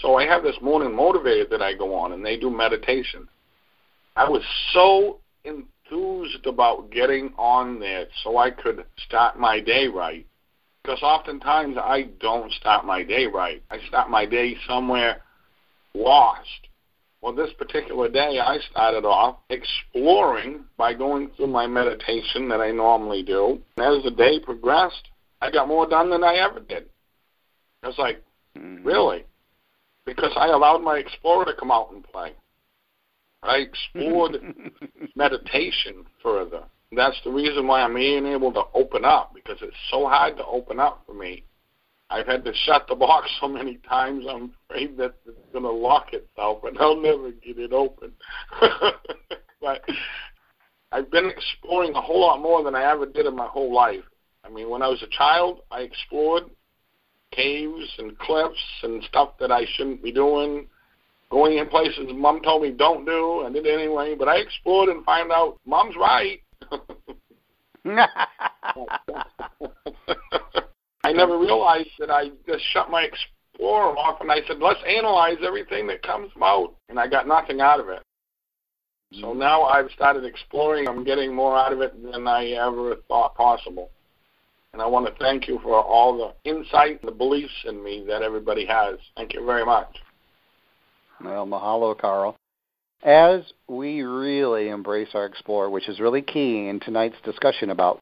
So 0.00 0.16
I 0.16 0.26
have 0.26 0.42
this 0.42 0.56
morning 0.62 0.90
motivator 0.90 1.48
that 1.50 1.62
I 1.62 1.74
go 1.74 1.94
on, 1.94 2.12
and 2.12 2.24
they 2.24 2.36
do 2.36 2.50
meditation. 2.50 3.28
I 4.16 4.28
was 4.28 4.42
so 4.72 5.18
enthused 5.44 6.46
about 6.46 6.90
getting 6.90 7.32
on 7.36 7.80
there 7.80 8.06
so 8.22 8.38
I 8.38 8.50
could 8.50 8.84
start 9.06 9.38
my 9.38 9.60
day 9.60 9.86
right 9.86 10.26
because 10.82 11.02
oftentimes 11.02 11.76
I 11.76 12.08
don't 12.20 12.52
start 12.52 12.84
my 12.84 13.02
day 13.02 13.26
right. 13.26 13.62
I 13.70 13.78
start 13.88 14.10
my 14.10 14.26
day 14.26 14.56
somewhere 14.66 15.22
lost. 15.94 16.68
Well, 17.20 17.34
this 17.34 17.52
particular 17.58 18.08
day, 18.08 18.38
I 18.38 18.58
started 18.70 19.04
off 19.04 19.36
exploring 19.50 20.64
by 20.78 20.94
going 20.94 21.30
through 21.36 21.48
my 21.48 21.66
meditation 21.66 22.48
that 22.48 22.60
I 22.60 22.70
normally 22.70 23.22
do. 23.22 23.60
And 23.76 23.98
as 23.98 24.02
the 24.04 24.10
day 24.10 24.40
progressed, 24.40 25.08
I 25.42 25.50
got 25.50 25.68
more 25.68 25.86
done 25.86 26.08
than 26.08 26.24
I 26.24 26.36
ever 26.36 26.60
did. 26.60 26.86
I 27.82 27.86
was 27.86 27.98
like, 27.98 28.22
mm-hmm. 28.56 28.84
really? 28.84 29.24
Because 30.06 30.32
I 30.36 30.48
allowed 30.48 30.82
my 30.82 30.98
explorer 30.98 31.44
to 31.46 31.54
come 31.54 31.70
out 31.70 31.92
and 31.92 32.04
play. 32.04 32.32
I 33.42 33.56
explored 33.58 34.36
meditation 35.16 36.04
further. 36.22 36.62
That's 36.92 37.18
the 37.24 37.30
reason 37.30 37.66
why 37.66 37.82
I'm 37.82 37.94
being 37.94 38.26
able 38.26 38.52
to 38.52 38.62
open 38.74 39.04
up 39.04 39.32
because 39.34 39.58
it's 39.62 39.76
so 39.90 40.06
hard 40.08 40.36
to 40.36 40.44
open 40.44 40.80
up 40.80 41.02
for 41.06 41.14
me. 41.14 41.44
I've 42.10 42.26
had 42.26 42.44
to 42.44 42.52
shut 42.64 42.86
the 42.88 42.96
box 42.96 43.30
so 43.40 43.46
many 43.46 43.78
times. 43.88 44.26
I'm 44.28 44.52
afraid 44.68 44.96
that 44.96 45.14
it's 45.24 45.52
going 45.52 45.64
to 45.64 45.70
lock 45.70 46.12
itself, 46.12 46.64
and 46.64 46.76
I'll 46.78 47.00
never 47.00 47.30
get 47.30 47.56
it 47.56 47.72
open. 47.72 48.12
but 49.60 49.82
I've 50.90 51.10
been 51.10 51.30
exploring 51.30 51.94
a 51.94 52.00
whole 52.00 52.22
lot 52.22 52.42
more 52.42 52.64
than 52.64 52.74
I 52.74 52.90
ever 52.90 53.06
did 53.06 53.26
in 53.26 53.36
my 53.36 53.46
whole 53.46 53.72
life. 53.72 54.02
I 54.44 54.48
mean, 54.48 54.68
when 54.68 54.82
I 54.82 54.88
was 54.88 55.02
a 55.04 55.16
child, 55.16 55.60
I 55.70 55.82
explored 55.82 56.44
caves 57.32 57.88
and 57.98 58.18
cliffs 58.18 58.58
and 58.82 59.02
stuff 59.04 59.38
that 59.38 59.50
I 59.52 59.64
shouldn't 59.74 60.02
be 60.02 60.12
doing, 60.12 60.66
going 61.30 61.58
in 61.58 61.68
places 61.68 62.08
Mom 62.12 62.40
told 62.42 62.62
me 62.62 62.70
don't 62.70 63.04
do, 63.04 63.42
and 63.44 63.54
did 63.54 63.66
anyway. 63.66 64.14
But 64.18 64.28
I 64.28 64.36
explored 64.36 64.88
and 64.88 65.04
found 65.04 65.32
out 65.32 65.58
Mom's 65.64 65.96
right. 65.96 66.40
I 71.02 71.12
never 71.12 71.38
realized 71.38 71.90
that 71.98 72.10
I 72.10 72.30
just 72.46 72.64
shut 72.72 72.90
my 72.90 73.02
Explorer 73.02 73.96
off 73.98 74.20
and 74.20 74.30
I 74.30 74.40
said, 74.46 74.58
let's 74.60 74.80
analyze 74.86 75.36
everything 75.44 75.86
that 75.88 76.02
comes 76.02 76.30
out. 76.42 76.74
And 76.88 76.98
I 76.98 77.06
got 77.06 77.26
nothing 77.26 77.60
out 77.60 77.80
of 77.80 77.88
it. 77.88 78.02
So 79.12 79.26
mm-hmm. 79.26 79.38
now 79.38 79.62
I've 79.64 79.90
started 79.90 80.24
exploring. 80.24 80.86
I'm 80.88 81.04
getting 81.04 81.34
more 81.34 81.58
out 81.58 81.72
of 81.72 81.80
it 81.80 82.00
than 82.02 82.26
I 82.26 82.50
ever 82.50 82.96
thought 83.08 83.34
possible. 83.34 83.90
And 84.72 84.80
I 84.80 84.86
want 84.86 85.06
to 85.06 85.12
thank 85.18 85.48
you 85.48 85.58
for 85.62 85.82
all 85.82 86.16
the 86.16 86.50
insight 86.50 87.00
and 87.00 87.08
the 87.08 87.16
beliefs 87.16 87.52
in 87.64 87.82
me 87.82 88.04
that 88.06 88.22
everybody 88.22 88.64
has. 88.66 88.98
Thank 89.16 89.34
you 89.34 89.44
very 89.44 89.64
much. 89.64 89.96
Well, 91.22 91.46
mahalo, 91.46 91.98
Carl 91.98 92.36
as 93.02 93.40
we 93.68 94.02
really 94.02 94.68
embrace 94.68 95.08
our 95.14 95.24
Explorer, 95.24 95.70
which 95.70 95.88
is 95.88 96.00
really 96.00 96.22
key 96.22 96.68
in 96.68 96.80
tonight's 96.80 97.20
discussion 97.24 97.70
about 97.70 97.98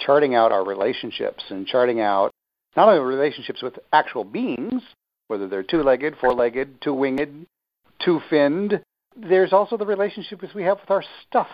charting 0.00 0.34
out 0.34 0.52
our 0.52 0.64
relationships 0.64 1.42
and 1.50 1.66
charting 1.66 2.00
out 2.00 2.32
not 2.76 2.88
only 2.88 3.00
relationships 3.00 3.62
with 3.62 3.78
actual 3.92 4.24
beings, 4.24 4.82
whether 5.28 5.46
they're 5.46 5.62
two 5.62 5.82
legged, 5.82 6.16
four 6.20 6.34
legged, 6.34 6.80
two 6.82 6.92
winged, 6.92 7.46
two 8.04 8.20
finned, 8.28 8.80
there's 9.16 9.52
also 9.52 9.76
the 9.76 9.86
relationships 9.86 10.42
we 10.54 10.64
have 10.64 10.80
with 10.80 10.90
our 10.90 11.04
stuff. 11.28 11.46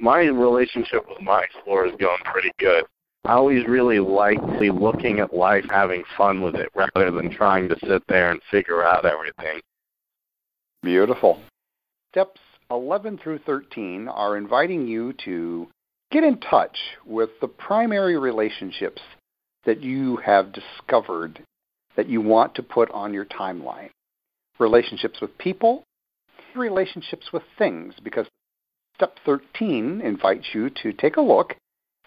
My 0.00 0.20
relationship 0.20 1.06
with 1.08 1.20
my 1.20 1.42
Explorer 1.42 1.86
is 1.86 1.92
going 2.00 2.18
pretty 2.24 2.50
good. 2.58 2.84
I 3.26 3.32
always 3.32 3.66
really 3.66 4.00
like 4.00 4.38
looking 4.60 5.20
at 5.20 5.32
life, 5.34 5.64
having 5.70 6.04
fun 6.16 6.42
with 6.42 6.56
it, 6.56 6.68
rather 6.74 7.10
than 7.10 7.30
trying 7.30 7.68
to 7.70 7.76
sit 7.86 8.02
there 8.06 8.30
and 8.30 8.40
figure 8.50 8.84
out 8.84 9.06
everything. 9.06 9.60
Beautiful 10.82 11.40
steps 12.12 12.40
11 12.70 13.18
through 13.18 13.38
13 13.40 14.08
are 14.08 14.36
inviting 14.36 14.86
you 14.86 15.14
to 15.24 15.66
get 16.12 16.22
in 16.22 16.38
touch 16.38 16.76
with 17.06 17.30
the 17.40 17.48
primary 17.48 18.18
relationships 18.18 19.00
that 19.64 19.82
you 19.82 20.16
have 20.16 20.52
discovered 20.52 21.42
that 21.96 22.08
you 22.08 22.20
want 22.20 22.54
to 22.54 22.62
put 22.62 22.90
on 22.90 23.14
your 23.14 23.24
timeline. 23.24 23.88
Relationships 24.58 25.20
with 25.20 25.36
people, 25.38 25.82
relationships 26.54 27.32
with 27.32 27.42
things, 27.56 27.94
because 28.02 28.26
step 28.96 29.16
13 29.24 30.02
invites 30.02 30.46
you 30.52 30.70
to 30.82 30.92
take 30.92 31.16
a 31.16 31.22
look 31.22 31.56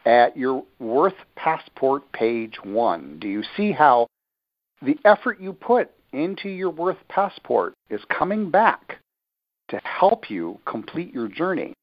at 0.07 0.37
your 0.37 0.63
Worth 0.79 1.13
Passport 1.35 2.09
page 2.13 2.55
1. 2.63 3.19
Do 3.19 3.27
you 3.27 3.43
see 3.57 3.73
how 3.73 4.07
the 4.81 4.97
effort 5.03 5.41
you 5.41 5.51
put 5.51 5.91
into 6.13 6.47
your 6.49 6.69
Worth 6.69 6.97
Passport 7.09 7.73
is 7.89 8.01
coming 8.09 8.49
back 8.49 8.99
to 9.69 9.81
help 9.83 10.29
you 10.29 10.59
complete 10.65 11.13
your 11.13 11.27
journey. 11.27 11.73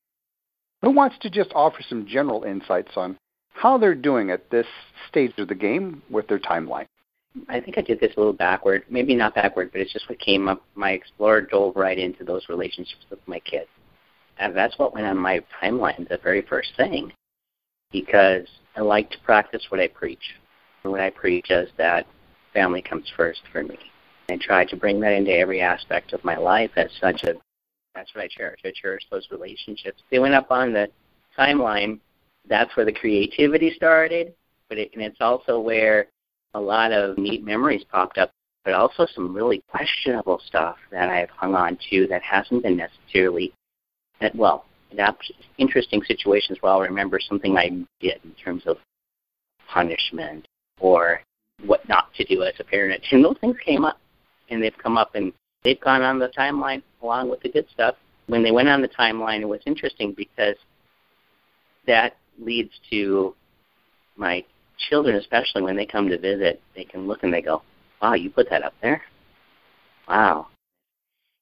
Who 0.80 0.90
wants 0.90 1.16
to 1.20 1.28
just 1.28 1.50
offer 1.54 1.82
some 1.86 2.06
general 2.06 2.44
insights 2.44 2.92
on 2.96 3.18
how 3.52 3.76
they're 3.76 3.94
doing 3.94 4.30
at 4.30 4.50
this 4.50 4.66
stage 5.08 5.34
of 5.36 5.48
the 5.48 5.54
game 5.54 6.02
with 6.10 6.26
their 6.26 6.38
timeline? 6.38 6.86
I 7.48 7.60
think 7.60 7.76
I 7.76 7.82
did 7.82 8.00
this 8.00 8.14
a 8.16 8.20
little 8.20 8.32
backward. 8.32 8.84
Maybe 8.88 9.14
not 9.14 9.34
backward, 9.34 9.70
but 9.72 9.82
it's 9.82 9.92
just 9.92 10.08
what 10.08 10.18
came 10.18 10.48
up. 10.48 10.62
My 10.74 10.92
explorer 10.92 11.42
dove 11.42 11.76
right 11.76 11.98
into 11.98 12.24
those 12.24 12.48
relationships 12.48 13.04
with 13.10 13.18
my 13.26 13.40
kids. 13.40 13.68
And 14.38 14.56
that's 14.56 14.78
what 14.78 14.94
went 14.94 15.06
on 15.06 15.18
my 15.18 15.42
timeline, 15.62 16.08
the 16.08 16.18
very 16.22 16.42
first 16.42 16.70
thing. 16.76 17.12
Because 17.94 18.46
I 18.76 18.80
like 18.80 19.08
to 19.10 19.18
practice 19.20 19.64
what 19.68 19.80
I 19.80 19.88
preach. 19.88 20.34
And 20.82 20.92
what 20.92 21.00
I 21.00 21.10
preach 21.10 21.50
is 21.50 21.68
that 21.78 22.06
family 22.52 22.82
comes 22.82 23.10
first 23.16 23.40
for 23.52 23.62
me. 23.62 23.78
I 24.28 24.36
try 24.40 24.64
to 24.64 24.76
bring 24.76 25.00
that 25.00 25.12
into 25.12 25.32
every 25.32 25.60
aspect 25.60 26.12
of 26.12 26.24
my 26.24 26.36
life 26.36 26.72
as 26.76 26.90
such 27.00 27.22
a 27.22 27.34
that's 27.94 28.12
what 28.12 28.24
I 28.24 28.28
cherish. 28.28 28.58
I 28.64 28.72
cherish 28.74 29.04
those 29.10 29.28
relationships. 29.30 30.02
They 30.10 30.18
went 30.18 30.34
up 30.34 30.50
on 30.50 30.72
the 30.72 30.88
timeline. 31.38 32.00
That's 32.48 32.74
where 32.76 32.84
the 32.84 32.92
creativity 32.92 33.72
started, 33.76 34.34
but 34.68 34.78
it, 34.78 34.90
and 34.94 35.02
it's 35.02 35.20
also 35.20 35.60
where 35.60 36.08
a 36.54 36.60
lot 36.60 36.90
of 36.90 37.16
neat 37.16 37.44
memories 37.44 37.84
popped 37.84 38.18
up. 38.18 38.32
but 38.64 38.74
also 38.74 39.06
some 39.14 39.32
really 39.32 39.62
questionable 39.70 40.40
stuff 40.46 40.76
that 40.90 41.08
I've 41.08 41.30
hung 41.30 41.54
on 41.54 41.78
to 41.90 42.06
that 42.08 42.22
hasn't 42.22 42.64
been 42.64 42.76
necessarily 42.76 43.52
that 44.20 44.34
well. 44.34 44.64
Interesting 45.58 46.02
situations 46.04 46.58
where 46.60 46.72
I'll 46.72 46.80
remember 46.80 47.18
something 47.20 47.56
I 47.56 47.68
did 48.00 48.20
in 48.24 48.32
terms 48.42 48.62
of 48.66 48.78
punishment 49.68 50.46
or 50.80 51.20
what 51.64 51.88
not 51.88 52.12
to 52.14 52.24
do 52.24 52.42
as 52.42 52.54
a 52.58 52.64
parent, 52.64 53.02
and 53.10 53.24
those 53.24 53.38
things 53.40 53.56
came 53.64 53.84
up, 53.84 53.98
and 54.50 54.62
they've 54.62 54.76
come 54.78 54.98
up 54.98 55.14
and 55.14 55.32
they've 55.62 55.80
gone 55.80 56.02
on 56.02 56.18
the 56.18 56.28
timeline 56.28 56.82
along 57.02 57.30
with 57.30 57.40
the 57.40 57.48
good 57.48 57.66
stuff. 57.72 57.94
When 58.26 58.42
they 58.42 58.50
went 58.50 58.68
on 58.68 58.82
the 58.82 58.88
timeline, 58.88 59.40
it 59.40 59.48
was 59.48 59.60
interesting 59.66 60.12
because 60.12 60.56
that 61.86 62.16
leads 62.38 62.72
to 62.90 63.34
my 64.16 64.44
children, 64.88 65.16
especially 65.16 65.62
when 65.62 65.76
they 65.76 65.86
come 65.86 66.08
to 66.08 66.18
visit, 66.18 66.60
they 66.74 66.84
can 66.84 67.06
look 67.06 67.22
and 67.22 67.32
they 67.32 67.42
go, 67.42 67.62
"Wow, 68.02 68.14
you 68.14 68.30
put 68.30 68.50
that 68.50 68.64
up 68.64 68.74
there? 68.80 69.02
Wow, 70.08 70.48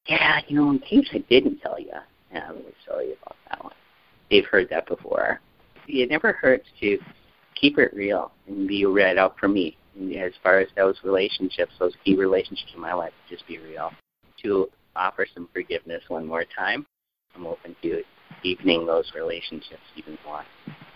yeah, 0.06 0.40
you 0.49 0.56
know, 0.56 0.71
in 0.71 0.78
case 0.78 1.09
I 1.12 1.18
didn't 1.18 1.61
tell 1.61 1.78
you, 1.78 1.92
I'm 2.35 2.57
really 2.57 2.75
sorry 2.87 3.12
about 3.12 3.37
that 3.49 3.62
one." 3.62 3.75
They've 4.31 4.47
heard 4.47 4.69
that 4.71 4.87
before. 4.87 5.41
It 5.89 6.11
never 6.11 6.33
hurts 6.33 6.69
to 6.81 6.99
keep 7.55 7.79
it 7.79 7.93
real 7.95 8.33
and 8.47 8.67
be 8.67 8.87
read 8.87 9.19
out 9.19 9.39
for 9.39 9.49
me. 9.49 9.77
And 9.99 10.15
as 10.17 10.33
far 10.43 10.59
as 10.59 10.69
those 10.77 10.97
relationships, 11.05 11.73
those 11.79 11.95
key 12.05 12.17
relationships 12.17 12.73
in 12.75 12.81
my 12.81 12.95
life, 12.95 13.12
just 13.29 13.47
be 13.47 13.59
real. 13.59 13.91
To 14.43 14.71
offer 14.97 15.27
some 15.35 15.49
forgiveness 15.53 16.03
one 16.09 16.27
more 16.27 16.45
time, 16.45 16.87
I'm 17.35 17.47
open 17.47 17.77
to 17.83 18.03
deepening 18.43 18.87
those 18.87 19.12
relationships 19.15 19.83
even 19.97 20.19
more. 20.25 20.45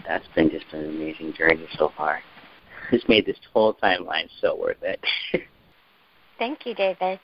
That's 0.06 0.26
been 0.34 0.50
just 0.50 0.66
an 0.72 0.86
amazing 0.86 1.34
journey 1.34 1.66
so 1.76 1.92
far. 1.96 2.20
It's 2.92 3.06
made 3.08 3.26
this 3.26 3.36
whole 3.52 3.74
timeline 3.74 4.28
so 4.40 4.56
worth 4.56 4.82
it. 4.82 5.00
Thank 6.38 6.66
you, 6.66 6.74
David. 6.74 7.18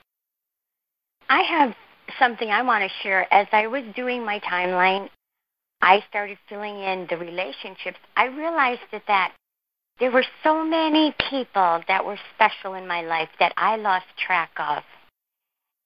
I 1.28 1.42
have 1.42 1.74
something 2.18 2.50
I 2.50 2.62
want 2.62 2.84
to 2.84 2.90
share. 3.02 3.32
As 3.32 3.46
I 3.52 3.66
was 3.66 3.82
doing 3.94 4.24
my 4.24 4.40
timeline, 4.40 5.08
I 5.80 6.04
started 6.08 6.38
filling 6.48 6.78
in 6.78 7.06
the 7.10 7.16
relationships. 7.16 7.98
I 8.16 8.26
realized 8.26 8.82
that, 8.92 9.02
that 9.08 9.32
there 9.98 10.10
were 10.10 10.24
so 10.42 10.64
many 10.64 11.14
people 11.30 11.80
that 11.88 12.04
were 12.04 12.18
special 12.34 12.74
in 12.74 12.86
my 12.86 13.02
life 13.02 13.28
that 13.38 13.52
I 13.56 13.76
lost 13.76 14.06
track 14.16 14.50
of. 14.58 14.82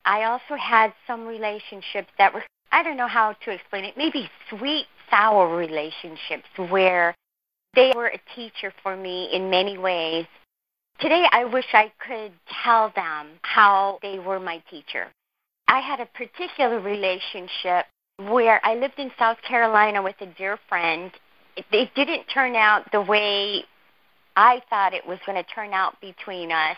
I 0.04 0.24
also 0.24 0.54
had 0.60 0.92
some 1.06 1.26
relationships 1.26 2.08
that 2.18 2.32
were, 2.32 2.44
I 2.70 2.82
don't 2.82 2.96
know 2.96 3.08
how 3.08 3.32
to 3.44 3.50
explain 3.50 3.84
it, 3.84 3.96
maybe 3.96 4.30
sweet, 4.48 4.86
sour 5.10 5.56
relationships 5.56 6.48
where 6.70 7.14
they 7.74 7.92
were 7.94 8.08
a 8.08 8.20
teacher 8.34 8.72
for 8.82 8.96
me 8.96 9.28
in 9.32 9.50
many 9.50 9.78
ways. 9.78 10.26
Today, 11.00 11.26
I 11.30 11.44
wish 11.44 11.66
I 11.72 11.92
could 11.98 12.32
tell 12.64 12.92
them 12.94 13.28
how 13.42 13.98
they 14.02 14.18
were 14.18 14.40
my 14.40 14.62
teacher. 14.70 15.08
I 15.68 15.80
had 15.80 16.00
a 16.00 16.06
particular 16.06 16.80
relationship 16.80 17.86
where 18.18 18.64
I 18.64 18.74
lived 18.74 18.98
in 18.98 19.10
South 19.18 19.38
Carolina 19.46 20.02
with 20.02 20.16
a 20.20 20.26
dear 20.26 20.58
friend. 20.68 21.10
It, 21.56 21.90
didn't 21.94 22.24
turn 22.32 22.54
out 22.54 22.90
the 22.92 23.00
way 23.00 23.64
I 24.36 24.62
thought 24.68 24.94
it 24.94 25.06
was 25.06 25.18
going 25.26 25.42
to 25.42 25.50
turn 25.50 25.72
out 25.72 26.00
between 26.00 26.52
us. 26.52 26.76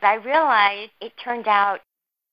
But 0.00 0.08
I 0.08 0.14
realized 0.14 0.90
it 1.00 1.12
turned 1.22 1.46
out 1.46 1.80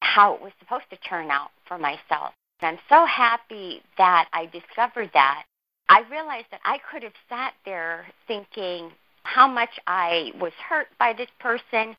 how 0.01 0.33
it 0.33 0.41
was 0.41 0.51
supposed 0.59 0.89
to 0.89 0.98
turn 0.98 1.29
out 1.29 1.51
for 1.67 1.77
myself. 1.77 2.33
And 2.62 2.77
I'm 2.77 2.79
so 2.89 3.05
happy 3.05 3.81
that 3.98 4.27
I 4.33 4.48
discovered 4.48 5.12
that. 5.13 5.43
I 5.88 6.01
realized 6.12 6.48
that 6.51 6.62
I 6.65 6.79
could 6.91 7.03
have 7.03 7.13
sat 7.29 7.53
there 7.65 8.05
thinking 8.27 8.91
how 9.24 9.48
much 9.48 9.79
I 9.88 10.31
was 10.39 10.53
hurt 10.67 10.88
by 11.00 11.13
this 11.13 11.29
person. 11.39 11.95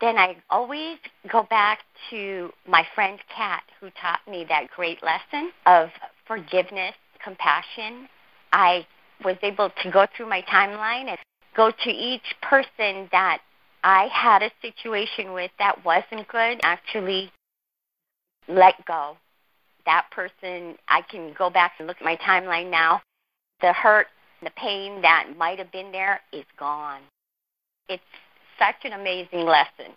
Then 0.00 0.16
I 0.16 0.36
always 0.48 0.98
go 1.30 1.42
back 1.50 1.80
to 2.10 2.50
my 2.66 2.86
friend 2.94 3.18
Kat, 3.34 3.62
who 3.80 3.90
taught 4.00 4.20
me 4.28 4.46
that 4.48 4.70
great 4.74 5.02
lesson 5.02 5.50
of 5.66 5.90
forgiveness, 6.26 6.94
compassion. 7.22 8.08
I 8.52 8.86
was 9.24 9.36
able 9.42 9.70
to 9.82 9.90
go 9.90 10.06
through 10.16 10.28
my 10.28 10.42
timeline 10.42 11.08
and 11.08 11.18
go 11.54 11.70
to 11.70 11.90
each 11.90 12.34
person 12.40 13.08
that 13.12 13.40
I 13.84 14.08
had 14.12 14.42
a 14.42 14.50
situation 14.62 15.32
with 15.32 15.50
that 15.58 15.84
wasn't 15.84 16.28
good, 16.28 16.60
actually 16.62 17.30
let 18.48 18.74
go. 18.86 19.16
That 19.86 20.06
person, 20.10 20.76
I 20.88 21.02
can 21.10 21.34
go 21.36 21.50
back 21.50 21.72
and 21.78 21.86
look 21.86 21.98
at 21.98 22.04
my 22.04 22.16
timeline 22.16 22.70
now. 22.70 23.02
The 23.60 23.72
hurt, 23.72 24.06
the 24.42 24.50
pain 24.56 25.02
that 25.02 25.28
might 25.36 25.58
have 25.58 25.72
been 25.72 25.92
there 25.92 26.20
is 26.32 26.44
gone. 26.58 27.00
It's 27.88 28.02
such 28.60 28.84
an 28.84 28.92
amazing 28.92 29.46
lesson 29.46 29.94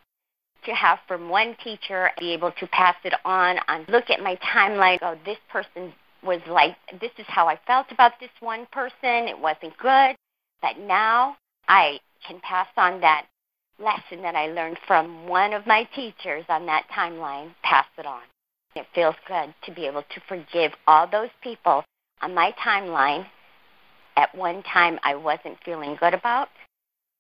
to 0.66 0.72
have 0.72 1.00
from 1.08 1.30
one 1.30 1.56
teacher, 1.64 2.10
be 2.20 2.34
able 2.34 2.52
to 2.54 2.68
pass 2.68 2.96
it 3.04 3.14
on, 3.26 3.58
and 3.68 3.88
look 3.90 4.10
at 4.10 4.22
my 4.22 4.38
timeline, 4.38 5.00
go, 5.00 5.18
this 5.26 5.38
person 5.52 5.94
was 6.24 6.40
like, 6.48 6.76
this 7.02 7.12
is 7.18 7.26
how 7.28 7.48
I 7.48 7.60
felt 7.68 7.88
about 7.92 8.14
this 8.20 8.30
one 8.40 8.66
person. 8.72 9.28
It 9.28 9.38
wasn't 9.38 9.78
good. 9.78 10.16
But 10.62 10.78
now 10.80 11.36
I 11.68 12.00
can 12.26 12.40
pass 12.40 12.68
on 12.78 13.02
that 13.02 13.26
lesson 13.80 14.22
that 14.22 14.36
I 14.36 14.48
learned 14.48 14.78
from 14.88 15.28
one 15.28 15.54
of 15.54 15.68
my 15.68 15.84
teachers 15.96 16.46
on 16.48 16.66
that 16.68 16.86
timeline, 16.96 17.52
pass 17.64 17.86
it 17.98 18.06
on. 18.06 18.22
It 18.76 18.86
feels 18.96 19.16
good 19.28 19.54
to 19.66 19.72
be 19.74 19.86
able 19.86 20.04
to 20.04 20.22
forgive 20.28 20.72
all 20.88 21.08
those 21.08 21.30
people 21.42 21.84
on 22.22 22.34
my 22.34 22.54
timeline 22.66 23.26
at 24.16 24.34
one 24.36 24.64
time 24.64 25.00
I 25.04 25.16
wasn't 25.16 25.58
feeling 25.66 25.98
good 26.00 26.14
about. 26.14 26.50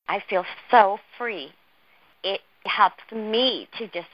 I 0.07 0.21
feel 0.29 0.45
so 0.69 0.99
free. 1.17 1.51
It 2.23 2.41
helps 2.65 3.03
me 3.11 3.67
to 3.77 3.87
just 3.87 4.07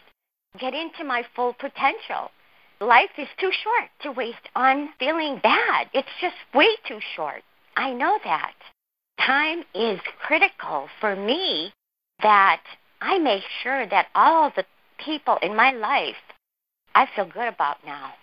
get 0.60 0.74
into 0.74 1.04
my 1.04 1.24
full 1.36 1.54
potential. 1.54 2.32
Life 2.80 3.12
is 3.18 3.28
too 3.40 3.52
short 3.52 3.90
to 4.02 4.12
waste 4.12 4.50
on 4.56 4.90
feeling 5.00 5.40
bad. 5.44 5.90
It's 5.94 6.08
just 6.22 6.36
way 6.54 6.70
too 6.88 7.00
short. 7.16 7.44
I 7.76 7.94
know 7.94 8.18
that 8.24 8.54
time 9.20 9.64
is 9.76 10.00
critical 10.26 10.88
for 11.00 11.16
me 11.16 11.74
that 12.22 12.62
I 13.02 13.18
make 13.20 13.44
sure 13.64 13.86
that 13.88 14.08
all 14.16 14.52
the 14.56 14.66
people 14.98 15.38
in 15.42 15.56
my 15.56 15.72
life 15.72 16.16
I 16.96 17.08
feel 17.16 17.26
good 17.26 17.48
about 17.48 17.78
now. 17.86 18.14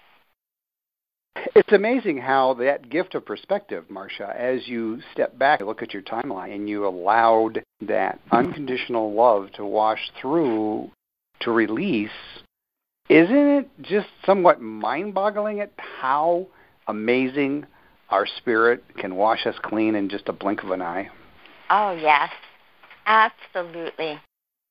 It's 1.55 1.73
amazing 1.73 2.19
how 2.19 2.55
that 2.55 2.91
gift 2.91 3.15
of 3.15 3.25
perspective, 3.25 3.85
Marsha, 3.91 4.35
as 4.35 4.69
you 4.69 5.01
step 5.13 5.39
back 5.39 5.61
and 5.61 5.69
look 5.69 5.83
at 5.83 5.93
your 5.93 6.03
timeline 6.03 6.55
and 6.55 6.69
you 6.69 6.87
allowed 6.87 7.63
that 7.81 8.21
unconditional 8.31 9.15
love 9.15 9.53
to 9.53 9.65
wash 9.65 10.11
through, 10.21 10.91
to 11.41 11.51
release, 11.51 12.11
isn't 13.09 13.37
it 13.37 13.71
just 13.83 14.09
somewhat 14.25 14.61
mind 14.61 15.15
boggling 15.15 15.61
at 15.61 15.73
how 15.77 16.47
amazing 16.89 17.67
our 18.11 18.27
spirit 18.27 18.85
can 18.97 19.17
wash 19.17 19.47
us 19.47 19.57
clean 19.63 19.95
in 19.95 20.09
just 20.09 20.29
a 20.29 20.33
blink 20.33 20.63
of 20.63 20.71
an 20.71 20.83
eye? 20.83 21.09
Oh, 21.71 21.93
yes. 21.93 22.31
Absolutely. 23.07 24.21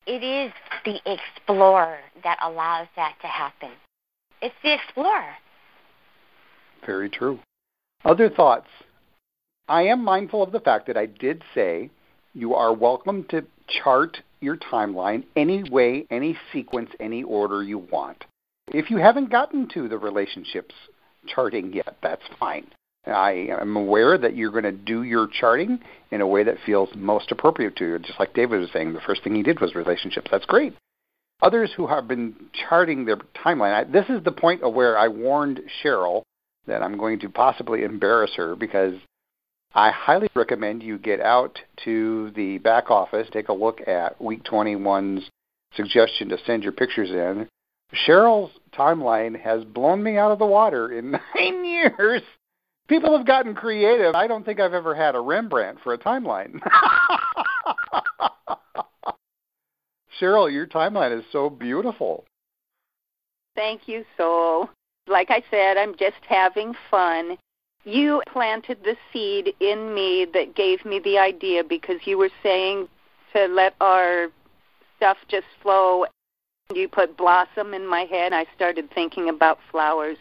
It 0.06 0.24
is 0.24 0.52
the 0.84 1.00
explorer 1.06 1.98
that 2.24 2.38
allows 2.42 2.88
that 2.96 3.16
to 3.22 3.28
happen. 3.28 3.72
It's 4.42 4.56
the 4.64 4.74
explorer. 4.74 5.36
Very 6.86 7.10
true. 7.10 7.40
Other 8.04 8.30
thoughts? 8.30 8.68
I 9.68 9.84
am 9.84 10.04
mindful 10.04 10.44
of 10.44 10.52
the 10.52 10.60
fact 10.60 10.88
that 10.88 10.98
I 10.98 11.08
did 11.08 11.44
say 11.54 11.90
you 12.34 12.54
are 12.54 12.74
welcome 12.74 13.26
to 13.30 13.46
chart 13.84 14.18
your 14.42 14.58
timeline 14.58 15.24
any 15.36 15.64
way, 15.70 16.06
any 16.12 16.38
sequence, 16.54 16.92
any 17.00 17.24
order 17.24 17.64
you 17.64 17.80
want. 17.80 18.26
If 18.68 18.92
you 18.92 18.98
haven't 18.98 19.32
gotten 19.32 19.68
to 19.70 19.88
the 19.88 19.98
relationships 19.98 20.76
charting 21.28 21.74
yet, 21.74 21.98
that's 22.04 22.22
fine. 22.40 22.68
I 23.06 23.48
am 23.62 23.76
aware 23.76 24.18
that 24.18 24.36
you're 24.36 24.52
going 24.52 24.64
to 24.64 24.72
do 24.72 25.04
your 25.04 25.28
charting 25.28 25.80
in 26.12 26.22
a 26.22 26.28
way 26.28 26.44
that 26.44 26.58
feels 26.66 26.90
most 26.96 27.32
appropriate 27.32 27.76
to 27.78 27.86
you. 27.86 28.00
Just 28.00 28.20
like 28.20 28.34
David 28.34 28.60
was 28.60 28.70
saying, 28.72 28.94
the 28.94 29.02
first 29.02 29.24
thing 29.24 29.36
he 29.36 29.44
did 29.44 29.62
was 29.62 29.76
relationships. 29.76 30.28
That's 30.32 30.46
great. 30.46 30.76
Others 31.42 31.72
who 31.76 31.88
have 31.88 32.08
been 32.08 32.36
charting 32.68 33.06
their 33.06 33.18
timeline, 33.46 33.74
I, 33.74 33.84
this 33.84 34.10
is 34.10 34.24
the 34.24 34.32
point 34.32 34.64
of 34.64 34.74
where 34.74 34.98
I 34.98 35.08
warned 35.08 35.62
Cheryl 35.84 36.24
that 36.68 36.82
I'm 36.82 36.98
going 36.98 37.20
to 37.20 37.30
possibly 37.30 37.84
embarrass 37.84 38.32
her 38.36 38.56
because 38.56 38.96
I 39.74 39.92
highly 39.92 40.30
recommend 40.36 40.84
you 40.84 40.98
get 40.98 41.20
out 41.20 41.60
to 41.84 42.32
the 42.36 42.58
back 42.60 42.90
office, 42.90 43.28
take 43.32 43.50
a 43.50 43.54
look 43.54 43.82
at 43.88 44.22
week 44.22 44.44
21's 44.44 45.30
suggestion 45.76 46.30
to 46.30 46.38
send 46.46 46.64
your 46.64 46.72
pictures 46.72 47.10
in. 47.10 47.48
Cheryl's 48.08 48.52
timeline 48.74 49.40
has 49.40 49.64
blown 49.64 50.02
me 50.02 50.18
out 50.18 50.32
of 50.32 50.40
the 50.40 50.46
water 50.46 50.92
in 50.92 51.12
nine 51.36 51.66
years 51.66 52.22
people 52.88 53.16
have 53.18 53.26
gotten 53.26 53.56
creative. 53.56 54.16
I 54.16 54.28
don't 54.28 54.46
think 54.46 54.60
I've 54.60 54.74
ever 54.74 54.94
had 54.96 55.16
a 55.16 55.20
Rembrandt 55.20 55.80
for 55.84 55.94
a 55.94 55.98
timeline. 55.98 56.60
Cheryl, 60.20 60.52
your 60.52 60.68
timeline 60.68 61.18
is 61.18 61.26
so 61.32 61.50
beautiful. 61.50 62.26
Thank 63.56 63.88
you, 63.88 64.04
Soul. 64.18 64.70
Like 65.08 65.30
I 65.30 65.44
said, 65.52 65.78
I'm 65.78 65.96
just 65.96 66.24
having 66.28 66.74
fun. 66.90 67.38
You 67.84 68.22
planted 68.28 68.80
the 68.84 68.98
seed 69.14 69.54
in 69.60 69.94
me 69.94 70.26
that 70.34 70.56
gave 70.56 70.84
me 70.84 71.00
the 71.00 71.20
idea 71.20 71.64
because 71.64 72.06
you 72.06 72.18
were 72.18 72.32
saying 72.42 72.88
to 73.34 73.46
let 73.48 73.76
our 73.80 74.30
stuff 74.98 75.18
just 75.28 75.46
flow. 75.62 76.06
You 76.74 76.88
put 76.88 77.16
blossom 77.16 77.76
in 77.76 77.86
my 77.86 78.06
head. 78.06 78.34
I 78.34 78.48
started 78.56 78.90
thinking 78.92 79.30
about 79.30 79.60
flowers. 79.70 80.18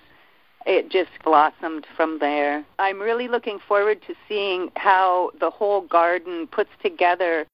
It 0.67 0.91
just 0.91 1.11
blossomed 1.23 1.87
from 1.97 2.19
there. 2.19 2.65
I'm 2.79 3.01
really 3.01 3.29
looking 3.29 3.59
forward 3.67 4.01
to 4.07 4.15
seeing 4.29 4.71
how 4.77 5.31
the 5.41 5.51
whole 5.51 5.83
garden 5.83 6.47
puts 6.47 6.71
together 6.83 7.47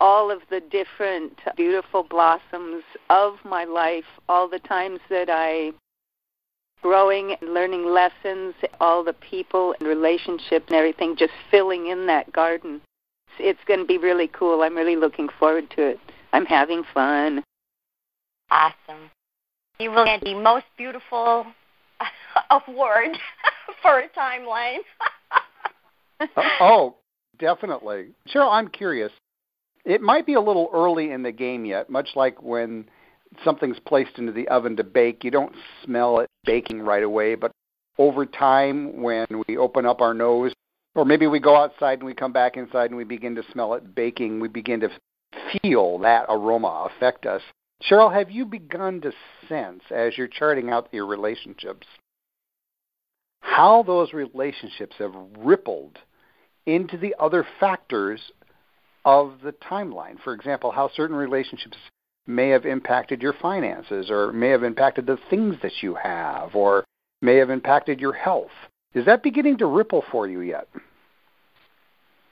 all 0.00 0.30
of 0.30 0.40
the 0.48 0.60
different 0.60 1.38
beautiful 1.56 2.02
blossoms 2.02 2.82
of 3.10 3.34
my 3.44 3.64
life, 3.64 4.04
all 4.28 4.48
the 4.48 4.58
times 4.58 5.00
that 5.10 5.28
I 5.28 5.72
growing 6.82 7.36
and 7.40 7.54
learning 7.54 7.86
lessons, 7.86 8.54
all 8.80 9.04
the 9.04 9.12
people 9.12 9.74
and 9.78 9.88
relationships 9.88 10.66
and 10.68 10.76
everything 10.76 11.16
just 11.16 11.32
filling 11.50 11.88
in 11.88 12.06
that 12.06 12.32
garden. 12.32 12.80
It's 13.38 13.60
going 13.66 13.80
to 13.80 13.86
be 13.86 13.98
really 13.98 14.28
cool. 14.28 14.62
I'm 14.62 14.76
really 14.76 14.96
looking 14.96 15.28
forward 15.38 15.70
to 15.76 15.82
it. 15.82 16.00
I'm 16.32 16.46
having 16.46 16.82
fun. 16.92 17.42
Awesome. 18.50 19.10
You 19.78 19.90
will 19.90 20.04
get 20.04 20.20
the 20.20 20.34
most 20.34 20.66
beautiful 20.76 21.46
award 22.50 23.16
for 23.82 24.00
a 24.00 24.08
timeline. 24.10 24.80
Uh, 26.20 26.26
oh, 26.60 26.96
definitely. 27.38 28.08
Cheryl, 28.28 28.52
I'm 28.52 28.68
curious. 28.68 29.12
It 29.86 30.02
might 30.02 30.26
be 30.26 30.34
a 30.34 30.40
little 30.40 30.68
early 30.74 31.12
in 31.12 31.22
the 31.22 31.32
game 31.32 31.64
yet, 31.64 31.88
much 31.88 32.10
like 32.14 32.42
when 32.42 32.84
something's 33.42 33.78
placed 33.78 34.18
into 34.18 34.32
the 34.32 34.46
oven 34.48 34.76
to 34.76 34.84
bake, 34.84 35.24
you 35.24 35.30
don't 35.30 35.54
smell 35.82 36.20
it 36.20 36.29
baking 36.44 36.82
right 36.82 37.02
away, 37.02 37.34
but 37.34 37.52
over 37.98 38.24
time 38.24 39.02
when 39.02 39.26
we 39.46 39.56
open 39.56 39.86
up 39.86 40.00
our 40.00 40.14
nose 40.14 40.52
or 40.94 41.04
maybe 41.04 41.26
we 41.26 41.38
go 41.38 41.56
outside 41.56 41.98
and 41.98 42.06
we 42.06 42.14
come 42.14 42.32
back 42.32 42.56
inside 42.56 42.86
and 42.86 42.96
we 42.96 43.04
begin 43.04 43.34
to 43.34 43.42
smell 43.52 43.74
it 43.74 43.94
baking, 43.94 44.40
we 44.40 44.48
begin 44.48 44.80
to 44.80 44.90
feel 45.62 45.98
that 45.98 46.26
aroma 46.28 46.88
affect 46.90 47.26
us. 47.26 47.42
Cheryl, 47.88 48.12
have 48.12 48.30
you 48.30 48.44
begun 48.44 49.00
to 49.00 49.12
sense 49.48 49.82
as 49.90 50.18
you're 50.18 50.28
charting 50.28 50.70
out 50.70 50.88
your 50.92 51.06
relationships 51.06 51.86
how 53.40 53.82
those 53.82 54.12
relationships 54.12 54.96
have 54.98 55.14
rippled 55.38 55.98
into 56.66 56.96
the 56.96 57.14
other 57.18 57.46
factors 57.58 58.20
of 59.04 59.34
the 59.42 59.52
timeline? 59.52 60.20
For 60.22 60.32
example, 60.32 60.70
how 60.70 60.90
certain 60.94 61.16
relationships 61.16 61.76
may 62.30 62.48
have 62.48 62.64
impacted 62.64 63.20
your 63.20 63.32
finances 63.32 64.10
or 64.10 64.32
may 64.32 64.48
have 64.48 64.62
impacted 64.62 65.06
the 65.06 65.18
things 65.28 65.56
that 65.62 65.82
you 65.82 65.94
have 65.94 66.54
or 66.54 66.84
may 67.20 67.36
have 67.36 67.50
impacted 67.50 68.00
your 68.00 68.12
health. 68.12 68.50
Is 68.94 69.04
that 69.06 69.22
beginning 69.22 69.58
to 69.58 69.66
ripple 69.66 70.04
for 70.10 70.26
you 70.26 70.40
yet? 70.40 70.68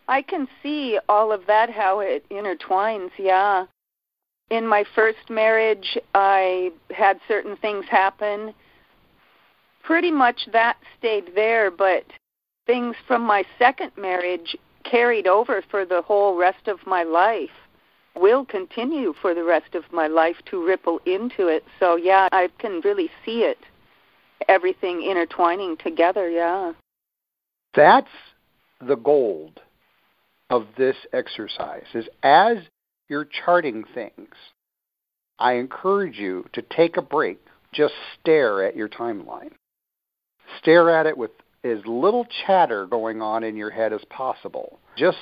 I 0.09 0.23
can 0.23 0.49
see 0.63 0.99
all 1.09 1.33
of 1.33 1.43
that, 1.47 1.69
how 1.69 2.01
it 2.01 2.25
intertwines, 2.31 3.11
yeah. 3.19 3.67
In 4.51 4.67
my 4.67 4.85
first 4.95 5.29
marriage, 5.29 5.99
I 6.15 6.71
had 6.91 7.21
certain 7.29 7.57
things 7.57 7.85
happen. 7.91 8.55
Pretty 9.83 10.11
much 10.11 10.49
that 10.53 10.79
stayed 10.99 11.35
there, 11.35 11.71
but 11.71 12.05
things 12.67 12.97
from 13.07 13.23
my 13.23 13.45
second 13.59 13.93
marriage 13.99 14.57
carried 14.85 15.27
over 15.27 15.63
for 15.71 15.85
the 15.85 16.01
whole 16.03 16.37
rest 16.37 16.67
of 16.67 16.79
my 16.87 17.03
life 17.03 17.51
will 18.17 18.45
continue 18.45 19.15
for 19.21 19.35
the 19.35 19.45
rest 19.45 19.75
of 19.75 19.85
my 19.93 20.07
life 20.07 20.37
to 20.51 20.67
ripple 20.67 21.01
into 21.07 21.49
it. 21.49 21.65
So 21.79 21.97
yeah, 21.97 22.29
I 22.33 22.49
can 22.59 22.81
really 22.85 23.11
see 23.25 23.43
it 23.43 23.59
everything 24.49 25.03
intertwining 25.03 25.77
together, 25.77 26.29
yeah. 26.29 26.73
That's 27.75 28.09
the 28.87 28.97
gold 28.97 29.61
of 30.51 30.67
this 30.77 30.97
exercise 31.13 31.85
is 31.95 32.07
as 32.23 32.59
you're 33.09 33.29
charting 33.45 33.85
things, 33.95 34.35
I 35.39 35.55
encourage 35.55 36.17
you 36.17 36.47
to 36.53 36.63
take 36.63 36.97
a 36.97 37.03
break, 37.03 37.41
just 37.73 37.95
stare 38.19 38.65
at 38.65 38.77
your 38.77 38.89
timeline. 38.89 39.53
Stare 40.61 40.91
at 40.91 41.07
it 41.07 41.17
with 41.17 41.31
as 41.65 41.79
little 41.85 42.27
chatter 42.47 42.87
going 42.87 43.21
on 43.21 43.45
in 43.45 43.57
your 43.57 43.71
head 43.71 43.93
as 43.93 44.01
possible. 44.09 44.79
Just 44.97 45.19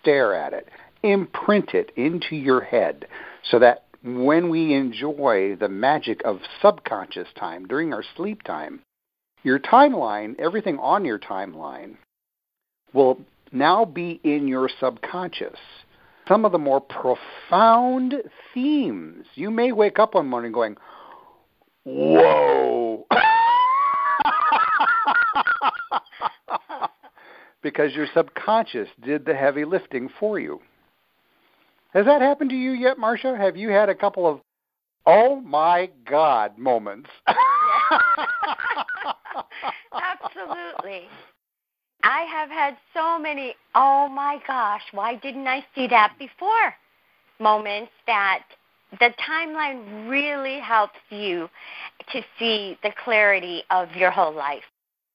stare 0.00 0.34
at 0.34 0.52
it 0.52 0.68
imprint 1.02 1.74
it 1.74 1.90
into 1.96 2.36
your 2.36 2.60
head 2.60 3.06
so 3.50 3.58
that 3.58 3.84
when 4.02 4.48
we 4.48 4.74
enjoy 4.74 5.56
the 5.56 5.68
magic 5.68 6.22
of 6.24 6.40
subconscious 6.62 7.28
time 7.38 7.66
during 7.66 7.92
our 7.92 8.04
sleep 8.16 8.42
time, 8.42 8.80
your 9.42 9.58
timeline, 9.58 10.38
everything 10.38 10.78
on 10.78 11.04
your 11.04 11.18
timeline, 11.18 11.96
will 12.92 13.18
now 13.52 13.84
be 13.84 14.20
in 14.24 14.46
your 14.48 14.70
subconscious. 14.80 15.58
Some 16.28 16.44
of 16.44 16.52
the 16.52 16.58
more 16.58 16.80
profound 16.80 18.14
themes. 18.54 19.26
You 19.34 19.50
may 19.50 19.72
wake 19.72 19.98
up 19.98 20.14
one 20.14 20.28
morning 20.28 20.52
going, 20.52 20.76
Whoa! 21.84 23.06
because 27.62 27.94
your 27.94 28.06
subconscious 28.14 28.88
did 29.02 29.24
the 29.24 29.34
heavy 29.34 29.64
lifting 29.64 30.10
for 30.20 30.38
you. 30.38 30.60
Has 31.92 32.06
that 32.06 32.22
happened 32.22 32.50
to 32.50 32.56
you 32.56 32.72
yet, 32.72 32.98
Marsha? 32.98 33.36
Have 33.36 33.56
you 33.56 33.70
had 33.70 33.88
a 33.88 33.94
couple 33.94 34.26
of 34.26 34.40
oh 35.06 35.40
my 35.40 35.90
god 36.08 36.56
moments? 36.56 37.10
Absolutely. 39.92 41.08
I 42.02 42.22
have 42.22 42.48
had 42.48 42.76
so 42.94 43.18
many 43.18 43.54
oh 43.74 44.08
my 44.08 44.38
gosh, 44.46 44.82
why 44.92 45.16
didn't 45.16 45.48
I 45.48 45.64
see 45.74 45.88
that 45.88 46.14
before 46.18 46.74
moments 47.40 47.90
that 48.06 48.44
the 48.98 49.12
timeline 49.28 50.08
really 50.08 50.60
helps 50.60 50.98
you 51.10 51.48
to 52.12 52.22
see 52.38 52.78
the 52.82 52.92
clarity 53.04 53.62
of 53.70 53.90
your 53.94 54.10
whole 54.10 54.34
life. 54.34 54.62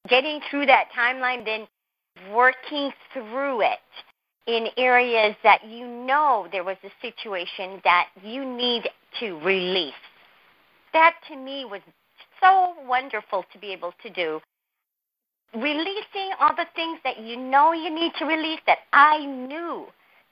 Getting 0.09 0.39
through 0.49 0.65
that 0.67 0.89
timeline, 0.97 1.43
then 1.45 1.67
working 2.33 2.91
through 3.13 3.61
it 3.61 3.79
in 4.47 4.67
areas 4.77 5.35
that 5.43 5.65
you 5.67 5.87
know 5.87 6.47
there 6.51 6.63
was 6.63 6.77
a 6.83 6.91
situation 7.01 7.81
that 7.83 8.07
you 8.23 8.45
need 8.45 8.83
to 9.19 9.39
release. 9.39 9.93
That 10.93 11.15
to 11.29 11.35
me 11.35 11.65
was 11.65 11.81
so 12.41 12.73
wonderful 12.87 13.43
to 13.51 13.59
be 13.59 13.73
able 13.73 13.93
to 14.03 14.09
do. 14.09 14.39
Releasing 15.53 16.31
all 16.39 16.55
the 16.55 16.67
things 16.75 16.99
that 17.03 17.19
you 17.19 17.37
know 17.37 17.71
you 17.71 17.93
need 17.93 18.11
to 18.19 18.25
release 18.25 18.59
that 18.67 18.79
I 18.93 19.25
knew 19.25 19.85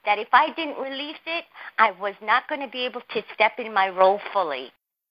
that 0.04 0.18
if 0.18 0.28
I 0.32 0.52
didn't 0.54 0.78
release 0.78 1.20
it, 1.26 1.44
I 1.78 1.92
was 1.92 2.14
not 2.22 2.48
going 2.48 2.60
to 2.60 2.68
be 2.68 2.84
able 2.84 3.00
to 3.00 3.22
step 3.32 3.52
in 3.58 3.72
my 3.72 3.88
role 3.88 4.20
fully. 4.32 4.70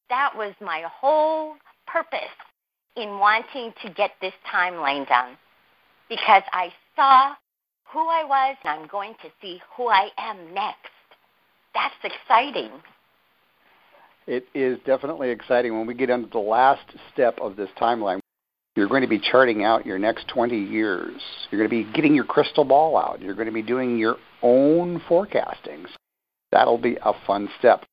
That 0.09 0.31
was 0.35 0.53
my 0.61 0.83
whole 0.87 1.55
purpose 1.87 2.19
in 2.95 3.17
wanting 3.19 3.73
to 3.83 3.89
get 3.93 4.11
this 4.21 4.33
timeline 4.53 5.07
done 5.07 5.35
because 6.09 6.43
I 6.51 6.71
saw 6.95 7.33
who 7.93 7.99
I 7.99 8.23
was, 8.23 8.57
and 8.63 8.81
I'm 8.81 8.87
going 8.87 9.13
to 9.21 9.29
see 9.41 9.61
who 9.77 9.87
I 9.87 10.09
am 10.17 10.53
next. 10.53 10.89
That's 11.73 11.93
exciting. 12.03 12.71
It 14.25 14.47
is 14.55 14.79
definitely 14.85 15.29
exciting. 15.29 15.77
When 15.77 15.85
we 15.85 15.93
get 15.93 16.09
into 16.09 16.29
the 16.29 16.39
last 16.39 16.85
step 17.13 17.37
of 17.39 17.55
this 17.55 17.69
timeline, 17.79 18.19
you're 18.75 18.87
going 18.87 19.03
to 19.03 19.07
be 19.07 19.19
charting 19.19 19.63
out 19.63 19.85
your 19.85 19.99
next 19.99 20.27
20 20.29 20.57
years. 20.57 21.21
You're 21.51 21.59
going 21.59 21.69
to 21.69 21.85
be 21.85 21.93
getting 21.93 22.15
your 22.15 22.23
crystal 22.23 22.63
ball 22.63 22.97
out. 22.97 23.21
You're 23.21 23.35
going 23.35 23.47
to 23.47 23.53
be 23.53 23.61
doing 23.61 23.97
your 23.99 24.17
own 24.41 24.99
forecastings. 25.07 25.87
That'll 26.51 26.79
be 26.79 26.97
a 27.03 27.13
fun 27.27 27.49
step. 27.59 27.85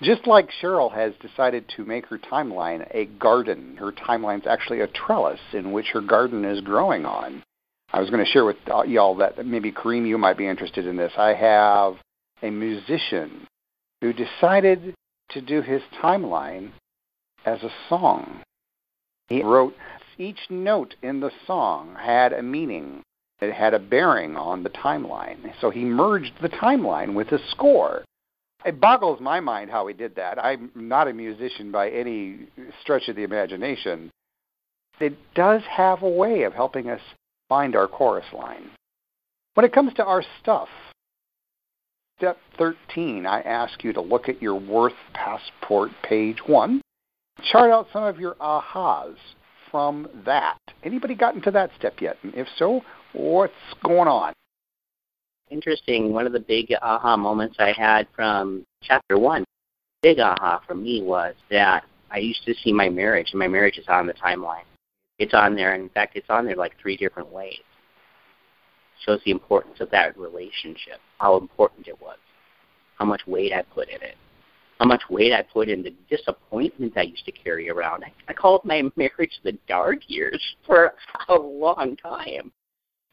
Just 0.00 0.26
like 0.26 0.48
Cheryl 0.62 0.94
has 0.94 1.12
decided 1.20 1.64
to 1.76 1.84
make 1.84 2.06
her 2.06 2.18
timeline 2.18 2.86
a 2.94 3.06
garden, 3.18 3.76
her 3.78 3.90
timeline's 3.90 4.46
actually 4.46 4.80
a 4.80 4.86
trellis 4.86 5.40
in 5.52 5.72
which 5.72 5.88
her 5.92 6.00
garden 6.00 6.44
is 6.44 6.60
growing 6.60 7.04
on. 7.04 7.42
I 7.90 8.00
was 8.00 8.10
going 8.10 8.24
to 8.24 8.30
share 8.30 8.44
with 8.44 8.56
y'all 8.86 9.16
that 9.16 9.44
maybe 9.46 9.72
Kareem, 9.72 10.06
you 10.06 10.18
might 10.18 10.36
be 10.36 10.46
interested 10.46 10.86
in 10.86 10.96
this. 10.96 11.12
I 11.16 11.32
have 11.34 11.96
a 12.42 12.50
musician 12.50 13.46
who 14.00 14.12
decided 14.12 14.94
to 15.30 15.40
do 15.40 15.62
his 15.62 15.82
timeline 16.02 16.72
as 17.44 17.62
a 17.62 17.72
song. 17.88 18.42
He 19.28 19.42
wrote 19.42 19.74
each 20.18 20.50
note 20.50 20.96
in 21.02 21.20
the 21.20 21.30
song 21.46 21.96
had 21.98 22.32
a 22.32 22.42
meaning. 22.42 23.02
It 23.40 23.52
had 23.52 23.72
a 23.72 23.78
bearing 23.78 24.36
on 24.36 24.62
the 24.64 24.70
timeline. 24.70 25.52
So 25.60 25.70
he 25.70 25.84
merged 25.84 26.32
the 26.42 26.48
timeline 26.48 27.14
with 27.14 27.30
the 27.30 27.38
score. 27.50 28.04
It 28.64 28.80
boggles 28.80 29.20
my 29.20 29.38
mind 29.38 29.70
how 29.70 29.86
he 29.86 29.94
did 29.94 30.16
that. 30.16 30.44
I'm 30.44 30.70
not 30.74 31.06
a 31.06 31.12
musician 31.12 31.70
by 31.70 31.90
any 31.90 32.48
stretch 32.82 33.08
of 33.08 33.16
the 33.16 33.22
imagination. 33.22 34.10
It 34.98 35.16
does 35.34 35.62
have 35.70 36.02
a 36.02 36.08
way 36.08 36.42
of 36.42 36.52
helping 36.52 36.90
us 36.90 37.00
find 37.48 37.76
our 37.76 37.88
chorus 37.88 38.26
line. 38.32 38.70
When 39.54 39.64
it 39.64 39.72
comes 39.72 39.92
to 39.94 40.04
our 40.04 40.22
stuff, 40.40 40.68
step 42.18 42.38
13, 42.58 43.26
I 43.26 43.40
ask 43.40 43.82
you 43.82 43.92
to 43.92 44.00
look 44.00 44.28
at 44.28 44.40
your 44.42 44.54
Worth 44.54 44.92
Passport 45.14 45.90
page 46.02 46.38
1. 46.46 46.80
Chart 47.50 47.70
out 47.70 47.88
some 47.92 48.04
of 48.04 48.18
your 48.18 48.34
ahas 48.34 49.16
from 49.70 50.08
that. 50.24 50.58
Anybody 50.82 51.14
gotten 51.14 51.42
to 51.42 51.50
that 51.52 51.70
step 51.78 52.00
yet? 52.00 52.16
And 52.22 52.34
if 52.34 52.46
so, 52.56 52.82
what's 53.12 53.52
going 53.84 54.08
on? 54.08 54.32
Interesting. 55.50 56.12
One 56.12 56.26
of 56.26 56.32
the 56.32 56.40
big 56.40 56.72
aha 56.82 57.16
moments 57.16 57.56
I 57.58 57.72
had 57.72 58.06
from 58.14 58.64
chapter 58.82 59.18
1 59.18 59.44
big 60.02 60.20
aha 60.20 60.60
for 60.66 60.74
me 60.74 61.02
was 61.02 61.34
that 61.50 61.84
I 62.10 62.18
used 62.18 62.44
to 62.46 62.54
see 62.62 62.72
my 62.72 62.88
marriage, 62.88 63.28
and 63.32 63.38
my 63.38 63.48
marriage 63.48 63.78
is 63.78 63.86
on 63.88 64.06
the 64.06 64.14
timeline. 64.14 64.62
It's 65.18 65.34
on 65.34 65.56
there. 65.56 65.74
In 65.74 65.88
fact, 65.90 66.16
it's 66.16 66.30
on 66.30 66.46
there 66.46 66.56
like 66.56 66.74
three 66.80 66.96
different 66.96 67.32
ways. 67.32 67.58
Shows 69.04 69.20
the 69.24 69.30
importance 69.30 69.80
of 69.80 69.90
that 69.90 70.18
relationship, 70.18 71.00
how 71.18 71.36
important 71.36 71.86
it 71.86 72.00
was, 72.00 72.18
how 72.98 73.04
much 73.04 73.22
weight 73.26 73.52
I 73.52 73.62
put 73.62 73.88
in 73.88 74.02
it, 74.02 74.16
how 74.80 74.86
much 74.86 75.02
weight 75.08 75.32
I 75.32 75.42
put 75.42 75.68
in 75.68 75.82
the 75.82 75.94
disappointment 76.10 76.94
I 76.96 77.02
used 77.02 77.24
to 77.24 77.32
carry 77.32 77.70
around. 77.70 78.04
I, 78.04 78.12
I 78.28 78.32
called 78.32 78.64
my 78.64 78.82
marriage 78.96 79.38
the 79.44 79.56
dark 79.68 79.98
years 80.08 80.42
for 80.66 80.94
a 81.28 81.34
long 81.34 81.96
time. 81.96 82.52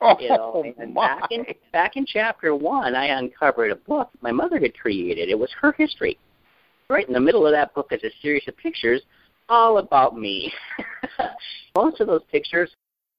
Oh, 0.01 0.15
you 0.19 0.29
know, 0.29 0.73
and 0.77 0.93
my. 0.93 1.19
back 1.19 1.31
in 1.31 1.45
back 1.71 1.95
in 1.95 2.05
chapter 2.05 2.53
one, 2.53 2.95
I 2.95 3.17
uncovered 3.17 3.71
a 3.71 3.75
book 3.75 4.09
my 4.21 4.31
mother 4.31 4.59
had 4.59 4.77
created. 4.77 5.29
It 5.29 5.39
was 5.39 5.49
her 5.61 5.71
history. 5.71 6.17
Right 6.89 7.07
in 7.07 7.13
the 7.13 7.19
middle 7.19 7.47
of 7.47 7.53
that 7.53 7.73
book 7.73 7.87
is 7.91 8.03
a 8.03 8.11
series 8.21 8.43
of 8.47 8.57
pictures 8.57 9.01
all 9.49 9.77
about 9.77 10.17
me. 10.17 10.51
Most 11.75 11.99
of 11.99 12.07
those 12.07 12.23
pictures 12.31 12.71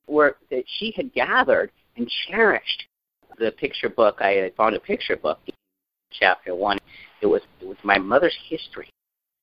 were 0.07 0.37
that 0.51 0.65
she 0.79 0.93
had 0.97 1.13
gathered 1.13 1.71
and 1.97 2.11
cherished. 2.29 2.85
The 3.39 3.53
picture 3.53 3.89
book 3.89 4.19
I 4.21 4.31
had 4.31 4.55
found 4.55 4.75
a 4.75 4.81
picture 4.81 5.17
book, 5.17 5.39
chapter 6.13 6.55
one. 6.55 6.79
It 7.21 7.27
was 7.27 7.43
it 7.61 7.67
was 7.67 7.77
my 7.83 7.99
mother's 7.99 8.37
history. 8.49 8.89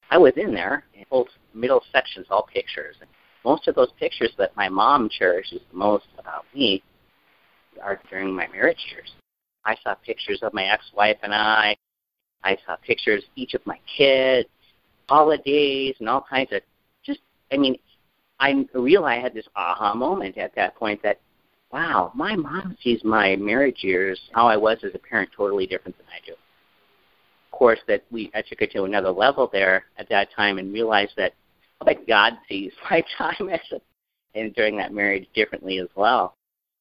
I 0.10 0.18
was 0.18 0.34
in 0.36 0.54
there, 0.54 0.86
both 1.10 1.28
middle 1.54 1.82
sections, 1.92 2.28
all 2.30 2.48
pictures. 2.52 2.96
And 3.02 3.10
Most 3.46 3.68
of 3.68 3.76
those 3.76 3.92
pictures 4.00 4.32
that 4.38 4.56
my 4.56 4.70
mom 4.70 5.10
cherishes 5.10 5.62
the 5.72 5.78
most 5.78 6.06
about 6.18 6.46
me 6.54 6.84
are 7.82 8.00
during 8.10 8.34
my 8.34 8.48
marriage 8.48 8.86
years. 8.92 9.12
I 9.66 9.76
saw 9.84 9.96
pictures 9.96 10.40
of 10.42 10.54
my 10.54 10.66
ex-wife 10.66 11.18
and 11.24 11.34
I. 11.34 11.76
I 12.44 12.58
saw 12.66 12.76
pictures 12.76 13.24
each 13.36 13.54
of 13.54 13.66
my 13.66 13.80
kids, 13.98 14.50
holidays, 15.10 15.96
and 16.00 16.10
all 16.10 16.26
kinds 16.30 16.52
of. 16.52 16.62
I 17.54 17.58
mean, 17.58 17.78
I 18.40 18.66
realized 18.74 19.20
I 19.20 19.22
had 19.22 19.34
this 19.34 19.48
aha 19.56 19.94
moment 19.94 20.38
at 20.38 20.56
that 20.56 20.76
point 20.76 21.02
that, 21.04 21.22
wow, 21.72 22.12
my 22.16 22.36
mom 22.36 22.76
sees 22.84 23.04
my 23.04 23.36
marriage 23.36 23.84
years, 23.84 24.20
how 24.34 24.48
I 24.48 24.58
was 24.58 24.80
as 24.84 24.92
a 24.96 25.00
parent, 25.00 25.30
totally 25.38 25.68
different 25.68 25.96
than 25.98 26.08
I 26.08 26.26
do. 26.26 26.34
Of 26.34 27.58
course, 27.58 27.80
that 27.88 28.04
we 28.12 28.32
I 28.34 28.42
took 28.42 28.62
it 28.62 28.72
to 28.72 28.84
another 28.84 29.12
level 29.12 29.50
there 29.52 29.86
at 29.98 30.10
that 30.10 30.30
time 30.36 30.58
and 30.58 30.74
realized 30.74 31.14
that, 31.18 31.34
oh 31.80 31.86
like 31.86 32.08
God 32.08 32.34
sees 32.50 32.72
my 32.90 33.04
time 33.18 33.50
as 33.50 33.60
a, 33.72 33.80
and 34.38 34.54
during 34.56 34.76
that 34.78 34.92
marriage 34.92 35.28
differently 35.36 35.78
as 35.78 35.90
well. 35.96 36.36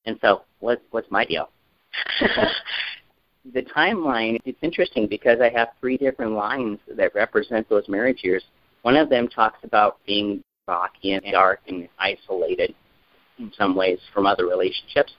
And 0.07 0.19
so, 0.23 0.43
what, 0.61 0.83
what's 0.91 1.11
my 1.11 1.27
deal? 1.27 1.51
the 3.53 3.63
timeline, 3.77 4.39
it's 4.47 4.59
interesting 4.63 5.07
because 5.07 5.39
I 5.41 5.51
have 5.51 5.69
three 5.81 5.99
different 5.99 6.33
lines 6.33 6.79
that 6.97 7.15
represent 7.15 7.69
those 7.69 7.87
marriage 7.89 8.21
years. 8.23 8.43
One 8.83 8.97
of 8.97 9.11
them 9.11 9.29
talks 9.29 9.59
about 9.63 9.99
being 10.07 10.43
rocky 10.69 11.13
and 11.13 11.25
dark 11.31 11.61
and 11.69 11.89
isolated 11.99 12.75
in 13.39 13.53
some 13.57 13.75
ways 13.75 13.99
from 14.13 14.27
other 14.27 14.47
relationships. 14.47 15.13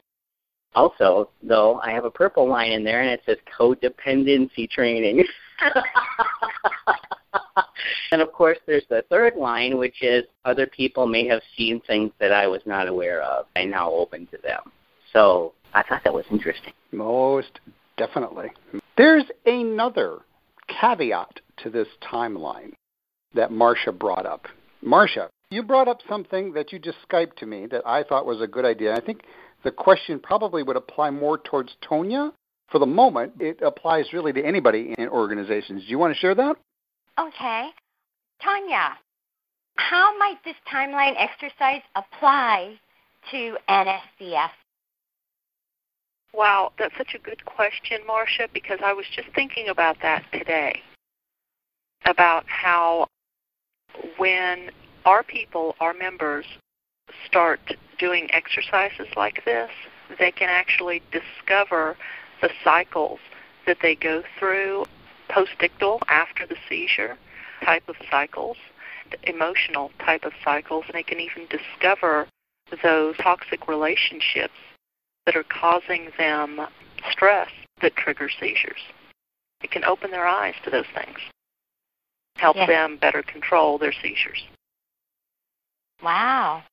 Also, 0.75 1.29
though, 1.43 1.79
I 1.81 1.91
have 1.91 2.05
a 2.05 2.11
purple 2.11 2.49
line 2.49 2.71
in 2.71 2.83
there 2.83 3.01
and 3.01 3.11
it 3.11 3.21
says 3.25 3.37
codependency 3.59 4.69
training. 4.69 5.23
and 8.11 8.21
of 8.21 8.31
course, 8.31 8.57
there's 8.65 8.85
the 8.89 9.03
third 9.09 9.35
line, 9.35 9.77
which 9.77 10.01
is 10.01 10.23
other 10.45 10.65
people 10.65 11.05
may 11.05 11.27
have 11.27 11.41
seen 11.55 11.79
things 11.81 12.11
that 12.19 12.31
I 12.31 12.47
was 12.47 12.61
not 12.65 12.87
aware 12.87 13.21
of. 13.21 13.45
I 13.55 13.65
now 13.65 13.91
open 13.91 14.27
to 14.27 14.37
them. 14.41 14.71
So 15.11 15.53
I 15.73 15.83
thought 15.83 16.03
that 16.03 16.13
was 16.13 16.25
interesting. 16.31 16.73
Most 16.91 17.59
definitely. 17.97 18.51
There's 18.97 19.25
another 19.45 20.19
caveat 20.67 21.39
to 21.57 21.69
this 21.69 21.87
timeline 22.11 22.73
that 23.35 23.51
Marsha 23.51 23.97
brought 23.97 24.25
up. 24.25 24.47
Marsha, 24.85 25.29
you 25.53 25.63
brought 25.63 25.87
up 25.87 25.99
something 26.09 26.53
that 26.53 26.71
you 26.73 26.79
just 26.79 26.97
Skyped 27.09 27.35
to 27.37 27.45
me 27.45 27.67
that 27.67 27.85
I 27.85 28.03
thought 28.03 28.25
was 28.25 28.41
a 28.41 28.47
good 28.47 28.65
idea. 28.65 28.95
I 28.95 29.01
think 29.01 29.21
the 29.63 29.71
question 29.71 30.19
probably 30.19 30.63
would 30.63 30.75
apply 30.75 31.11
more 31.11 31.37
towards 31.37 31.75
Tonya. 31.87 32.31
For 32.69 32.79
the 32.79 32.85
moment, 32.85 33.33
it 33.39 33.59
applies 33.61 34.13
really 34.13 34.33
to 34.33 34.43
anybody 34.43 34.95
in 34.97 35.07
organizations. 35.09 35.83
Do 35.83 35.89
you 35.89 35.99
want 35.99 36.13
to 36.13 36.19
share 36.19 36.33
that? 36.35 36.55
Okay. 37.19 37.69
Tanya, 38.41 38.97
how 39.75 40.17
might 40.17 40.43
this 40.43 40.55
timeline 40.71 41.13
exercise 41.17 41.81
apply 41.95 42.79
to 43.31 43.57
NSDF? 43.69 44.49
Wow, 46.33 46.71
that's 46.79 46.97
such 46.97 47.13
a 47.15 47.19
good 47.19 47.45
question, 47.45 47.99
Marsha, 48.09 48.51
because 48.53 48.79
I 48.83 48.91
was 48.91 49.05
just 49.15 49.27
thinking 49.35 49.69
about 49.69 49.97
that 50.01 50.23
today. 50.33 50.81
About 52.05 52.43
how 52.47 53.07
when 54.17 54.71
our 55.05 55.23
people, 55.23 55.75
our 55.79 55.93
members, 55.93 56.45
start 57.25 57.59
doing 57.99 58.29
exercises 58.31 59.07
like 59.15 59.43
this, 59.45 59.69
they 60.19 60.31
can 60.31 60.49
actually 60.49 61.01
discover 61.11 61.95
the 62.41 62.49
cycles 62.63 63.19
that 63.65 63.77
they 63.81 63.95
go 63.95 64.23
through 64.39 64.85
postictal 65.29 65.99
after 66.07 66.45
the 66.45 66.55
seizure 66.69 67.17
type 67.63 67.87
of 67.87 67.95
cycles, 68.09 68.57
emotional 69.23 69.91
type 69.99 70.23
of 70.25 70.33
cycles, 70.43 70.83
and 70.87 70.95
they 70.95 71.03
can 71.03 71.19
even 71.19 71.47
discover 71.47 72.27
those 72.81 73.15
toxic 73.17 73.67
relationships 73.67 74.53
that 75.25 75.35
are 75.35 75.43
causing 75.43 76.09
them 76.17 76.59
stress 77.11 77.49
that 77.81 77.95
triggers 77.95 78.33
seizures. 78.39 78.81
It 79.61 79.71
can 79.71 79.83
open 79.85 80.11
their 80.11 80.27
eyes 80.27 80.55
to 80.65 80.69
those 80.69 80.87
things, 80.93 81.19
help 82.35 82.57
Yes. 82.57 82.67
them 82.67 82.97
better 82.97 83.23
control 83.23 83.77
their 83.77 83.93
seizures. 83.93 84.45
Wow. 86.03 86.63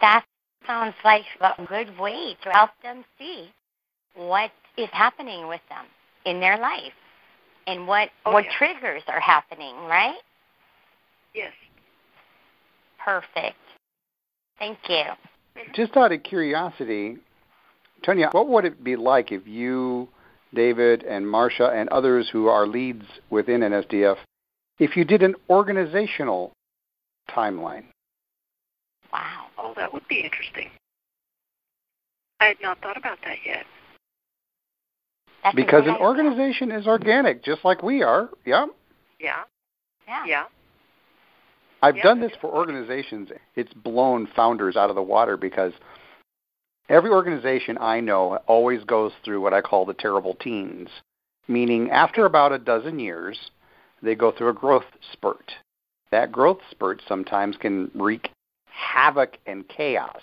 That 0.00 0.24
sounds 0.66 0.94
like 1.04 1.24
a 1.40 1.64
good 1.66 1.98
way 1.98 2.36
to 2.42 2.50
help 2.50 2.70
them 2.82 3.04
see 3.18 3.50
what 4.14 4.50
is 4.76 4.88
happening 4.92 5.46
with 5.46 5.60
them 5.68 5.84
in 6.24 6.40
their 6.40 6.58
life 6.58 6.92
and 7.66 7.86
what 7.86 8.08
Oh, 8.24 8.32
what 8.32 8.44
yeah. 8.44 8.50
triggers 8.58 9.02
are 9.08 9.20
happening, 9.20 9.74
right? 9.86 10.20
Yes. 11.34 11.52
Perfect. 13.04 13.56
Thank 14.58 14.78
you. 14.88 15.02
Just 15.74 15.96
out 15.96 16.12
of 16.12 16.22
curiosity, 16.22 17.18
Tonya, 18.02 18.32
what 18.32 18.48
would 18.48 18.64
it 18.64 18.82
be 18.82 18.96
like 18.96 19.32
if 19.32 19.46
you, 19.46 20.08
David, 20.54 21.02
and 21.02 21.24
Marsha, 21.24 21.72
and 21.74 21.88
others 21.90 22.28
who 22.30 22.48
are 22.48 22.66
leads 22.66 23.04
within 23.30 23.60
NSDF, 23.60 24.16
if 24.78 24.96
you 24.96 25.04
did 25.04 25.22
an 25.22 25.34
organizational 25.48 26.52
timeline? 27.34 27.84
Wow. 29.12 29.46
Oh, 29.58 29.72
that 29.76 29.92
would 29.92 30.06
be 30.08 30.20
interesting. 30.20 30.70
I 32.40 32.46
had 32.46 32.56
not 32.62 32.80
thought 32.80 32.96
about 32.96 33.18
that 33.24 33.38
yet. 33.44 33.64
That's 35.42 35.56
Because 35.56 35.86
an 35.86 35.96
organization 35.96 36.70
is 36.70 36.86
organic, 36.86 37.42
just 37.42 37.64
like 37.64 37.82
we 37.82 38.02
are. 38.02 38.28
Yeah. 38.44 38.66
Yeah. 39.18 39.42
Yeah. 40.06 40.26
Yeah. 40.26 40.44
I've 41.82 41.96
Yeah, 41.96 42.02
done 42.02 42.20
this 42.20 42.32
for 42.40 42.48
organizations. 42.54 43.30
It's 43.56 43.72
blown 43.72 44.26
founders 44.26 44.76
out 44.76 44.90
of 44.90 44.96
the 44.96 45.02
water 45.02 45.36
because 45.36 45.72
every 46.90 47.10
organization 47.10 47.78
I 47.80 48.00
know 48.00 48.36
always 48.46 48.84
goes 48.84 49.12
through 49.24 49.40
what 49.40 49.54
I 49.54 49.62
call 49.62 49.86
the 49.86 49.94
terrible 49.94 50.34
teens, 50.34 50.88
meaning 51.48 51.90
after 51.90 52.26
about 52.26 52.52
a 52.52 52.58
dozen 52.58 52.98
years, 52.98 53.50
they 54.02 54.14
go 54.14 54.30
through 54.30 54.50
a 54.50 54.54
growth 54.54 54.84
spurt. 55.12 55.52
That 56.10 56.32
growth 56.32 56.60
spurt 56.70 57.02
sometimes 57.06 57.56
can 57.56 57.90
wreak 57.94 58.30
havoc 58.66 59.38
and 59.46 59.68
chaos 59.68 60.20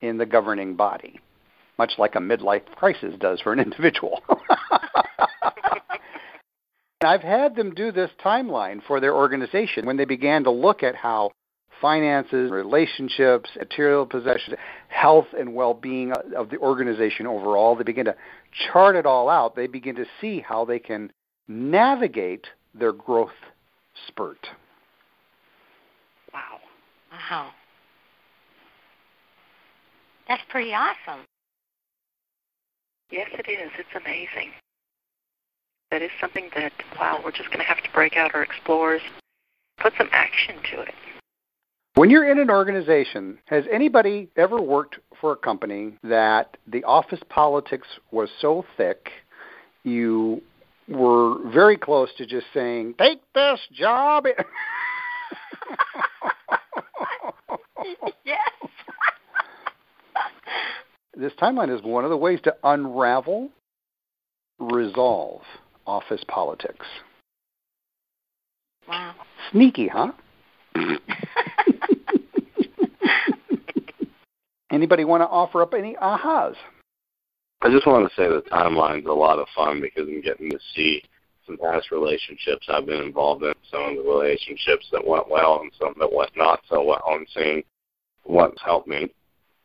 in 0.00 0.18
the 0.18 0.26
governing 0.26 0.74
body, 0.76 1.20
much 1.78 1.92
like 1.98 2.14
a 2.14 2.20
midlife 2.20 2.66
crisis 2.76 3.14
does 3.18 3.40
for 3.40 3.52
an 3.52 3.58
individual. 3.64 4.22
I've 7.00 7.22
had 7.22 7.54
them 7.54 7.74
do 7.74 7.92
this 7.92 8.10
timeline 8.24 8.82
for 8.86 8.98
their 9.00 9.14
organization 9.14 9.86
when 9.86 9.96
they 9.96 10.04
began 10.04 10.42
to 10.44 10.50
look 10.50 10.82
at 10.82 10.96
how 10.96 11.30
finances, 11.80 12.50
relationships, 12.50 13.50
material 13.56 14.04
possessions, 14.04 14.56
health 14.88 15.26
and 15.38 15.54
well-being 15.54 16.12
of 16.36 16.50
the 16.50 16.58
organization 16.58 17.26
overall, 17.26 17.76
they 17.76 17.84
begin 17.84 18.06
to 18.06 18.16
chart 18.72 18.96
it 18.96 19.06
all 19.06 19.28
out. 19.28 19.54
They 19.54 19.68
begin 19.68 19.94
to 19.94 20.06
see 20.20 20.40
how 20.40 20.64
they 20.64 20.80
can 20.80 21.12
navigate 21.46 22.48
their 22.74 22.92
growth 22.92 23.30
spurt. 24.08 24.48
Wow. 27.18 27.44
Wow. 27.44 27.50
That's 30.28 30.42
pretty 30.50 30.72
awesome. 30.74 31.24
Yes, 33.10 33.28
it 33.32 33.50
is. 33.50 33.70
It's 33.78 33.88
amazing. 33.96 34.52
That 35.90 36.02
is 36.02 36.10
something 36.20 36.50
that, 36.54 36.72
wow, 36.98 37.20
we're 37.24 37.32
just 37.32 37.48
going 37.48 37.60
to 37.60 37.64
have 37.64 37.82
to 37.82 37.90
break 37.94 38.16
out 38.16 38.34
our 38.34 38.42
explorers, 38.42 39.00
put 39.78 39.94
some 39.96 40.08
action 40.12 40.56
to 40.72 40.82
it. 40.82 40.94
When 41.94 42.10
you're 42.10 42.30
in 42.30 42.38
an 42.38 42.50
organization, 42.50 43.38
has 43.46 43.64
anybody 43.72 44.28
ever 44.36 44.60
worked 44.60 44.98
for 45.18 45.32
a 45.32 45.36
company 45.36 45.94
that 46.04 46.58
the 46.66 46.84
office 46.84 47.20
politics 47.30 47.88
was 48.10 48.28
so 48.40 48.64
thick 48.76 49.10
you 49.82 50.42
were 50.88 51.38
very 51.50 51.76
close 51.76 52.10
to 52.18 52.26
just 52.26 52.46
saying, 52.52 52.94
"Take 52.98 53.20
this 53.34 53.60
job." 53.72 54.26
yes. 58.24 58.38
this 61.16 61.32
timeline 61.40 61.74
is 61.74 61.82
one 61.82 62.04
of 62.04 62.10
the 62.10 62.16
ways 62.16 62.40
to 62.44 62.54
unravel, 62.64 63.50
resolve 64.58 65.42
office 65.86 66.24
politics. 66.28 66.86
Wow. 68.88 69.14
Sneaky, 69.52 69.88
huh? 69.88 70.12
Anybody 74.70 75.04
want 75.04 75.22
to 75.22 75.26
offer 75.26 75.62
up 75.62 75.74
any 75.74 75.96
ahas? 75.96 76.54
I 77.60 77.70
just 77.70 77.86
want 77.86 78.08
to 78.08 78.14
say 78.14 78.28
the 78.28 78.42
timeline's 78.52 79.06
a 79.06 79.12
lot 79.12 79.38
of 79.38 79.46
fun 79.54 79.80
because 79.80 80.06
I'm 80.08 80.20
getting 80.22 80.50
to 80.50 80.58
see 80.74 81.02
some 81.46 81.56
past 81.56 81.90
relationships 81.90 82.68
I've 82.68 82.86
been 82.86 83.02
involved 83.02 83.42
in, 83.42 83.54
some 83.70 83.82
of 83.82 83.96
the 83.96 84.02
relationships 84.02 84.86
that 84.92 85.04
went 85.04 85.28
well 85.28 85.60
and 85.62 85.72
some 85.78 85.94
that 85.98 86.12
went 86.12 86.30
not 86.36 86.60
so 86.68 86.84
well, 86.84 87.02
and 87.08 87.26
seeing 87.34 87.64
what's 88.28 88.62
helped 88.62 88.86
me. 88.86 89.12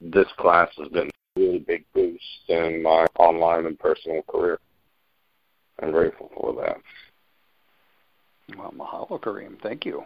This 0.02 0.28
class 0.38 0.70
has 0.78 0.88
been 0.90 1.10
a 1.10 1.40
really 1.40 1.60
big 1.60 1.86
boost 1.94 2.24
in 2.48 2.82
my 2.82 3.06
online 3.20 3.66
and 3.66 3.78
personal 3.78 4.24
career. 4.24 4.60
I'm 5.82 5.92
grateful 5.92 6.32
for 6.36 6.54
that. 6.62 6.78
Well, 8.58 8.74
mahalo, 8.78 9.22
Kareem. 9.22 9.62
Thank 9.62 9.86
you. 9.86 10.04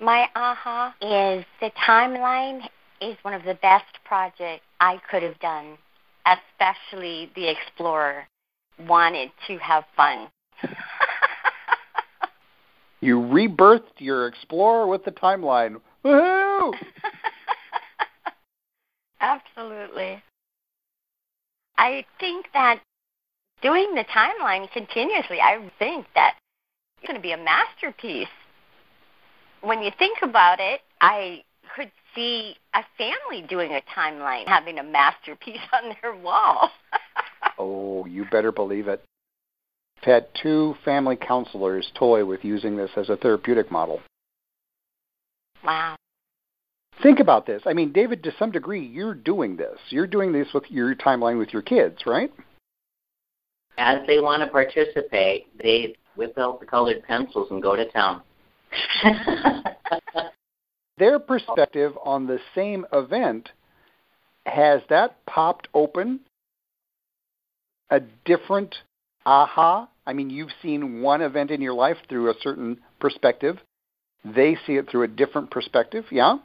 My 0.00 0.26
aha 0.34 0.94
is 1.00 1.44
the 1.60 1.70
timeline 1.86 2.60
is 3.00 3.16
one 3.22 3.34
of 3.34 3.44
the 3.44 3.54
best 3.54 3.84
projects 4.04 4.64
I 4.80 5.00
could 5.10 5.22
have 5.22 5.38
done, 5.40 5.76
especially 6.26 7.30
the 7.34 7.48
Explorer. 7.48 8.26
Wanted 8.88 9.30
to 9.46 9.56
have 9.58 9.84
fun. 9.96 10.28
you 13.00 13.18
rebirthed 13.18 14.00
your 14.00 14.26
Explorer 14.26 14.86
with 14.86 15.04
the 15.04 15.12
timeline. 15.12 15.80
Woohoo! 16.04 16.74
Absolutely. 19.24 20.22
I 21.78 22.04
think 22.20 22.46
that 22.52 22.80
doing 23.62 23.94
the 23.94 24.04
timeline 24.04 24.70
continuously, 24.70 25.40
I 25.40 25.70
think 25.78 26.06
that 26.14 26.34
it's 26.98 27.06
going 27.06 27.16
to 27.16 27.22
be 27.22 27.32
a 27.32 27.38
masterpiece. 27.38 28.28
When 29.62 29.82
you 29.82 29.90
think 29.98 30.18
about 30.22 30.60
it, 30.60 30.82
I 31.00 31.42
could 31.74 31.90
see 32.14 32.56
a 32.74 32.82
family 32.98 33.46
doing 33.48 33.72
a 33.72 33.80
timeline, 33.98 34.46
having 34.46 34.78
a 34.78 34.82
masterpiece 34.82 35.56
on 35.72 35.96
their 36.02 36.14
wall. 36.14 36.70
oh, 37.58 38.04
you 38.04 38.26
better 38.30 38.52
believe 38.52 38.88
it. 38.88 39.02
I've 40.02 40.04
had 40.04 40.26
two 40.42 40.74
family 40.84 41.16
counselors 41.16 41.90
toy 41.94 42.26
with 42.26 42.44
using 42.44 42.76
this 42.76 42.90
as 42.94 43.08
a 43.08 43.16
therapeutic 43.16 43.70
model. 43.70 44.02
Wow. 45.64 45.96
Think 47.02 47.20
about 47.20 47.46
this. 47.46 47.62
I 47.66 47.72
mean, 47.72 47.92
David, 47.92 48.22
to 48.24 48.32
some 48.38 48.50
degree, 48.50 48.84
you're 48.84 49.14
doing 49.14 49.56
this. 49.56 49.78
You're 49.90 50.06
doing 50.06 50.32
this 50.32 50.48
with 50.54 50.64
your 50.68 50.94
timeline 50.94 51.38
with 51.38 51.52
your 51.52 51.62
kids, 51.62 51.98
right? 52.06 52.32
As 53.76 54.06
they 54.06 54.20
want 54.20 54.42
to 54.42 54.48
participate, 54.48 55.46
they 55.60 55.96
whip 56.16 56.38
out 56.38 56.60
the 56.60 56.66
colored 56.66 57.02
pencils 57.04 57.48
and 57.50 57.62
go 57.62 57.74
to 57.74 57.90
town. 57.90 58.22
Their 60.98 61.18
perspective 61.18 61.92
on 62.04 62.26
the 62.26 62.38
same 62.54 62.86
event 62.92 63.48
has 64.46 64.80
that 64.90 65.24
popped 65.26 65.68
open 65.74 66.20
a 67.90 68.00
different 68.24 68.74
aha? 69.26 69.88
I 70.06 70.12
mean, 70.12 70.30
you've 70.30 70.52
seen 70.62 71.00
one 71.00 71.22
event 71.22 71.50
in 71.50 71.60
your 71.60 71.74
life 71.74 71.96
through 72.08 72.30
a 72.30 72.34
certain 72.40 72.78
perspective. 73.00 73.58
They 74.24 74.56
see 74.66 74.74
it 74.74 74.88
through 74.90 75.02
a 75.02 75.08
different 75.08 75.50
perspective, 75.50 76.04
yeah? 76.10 76.36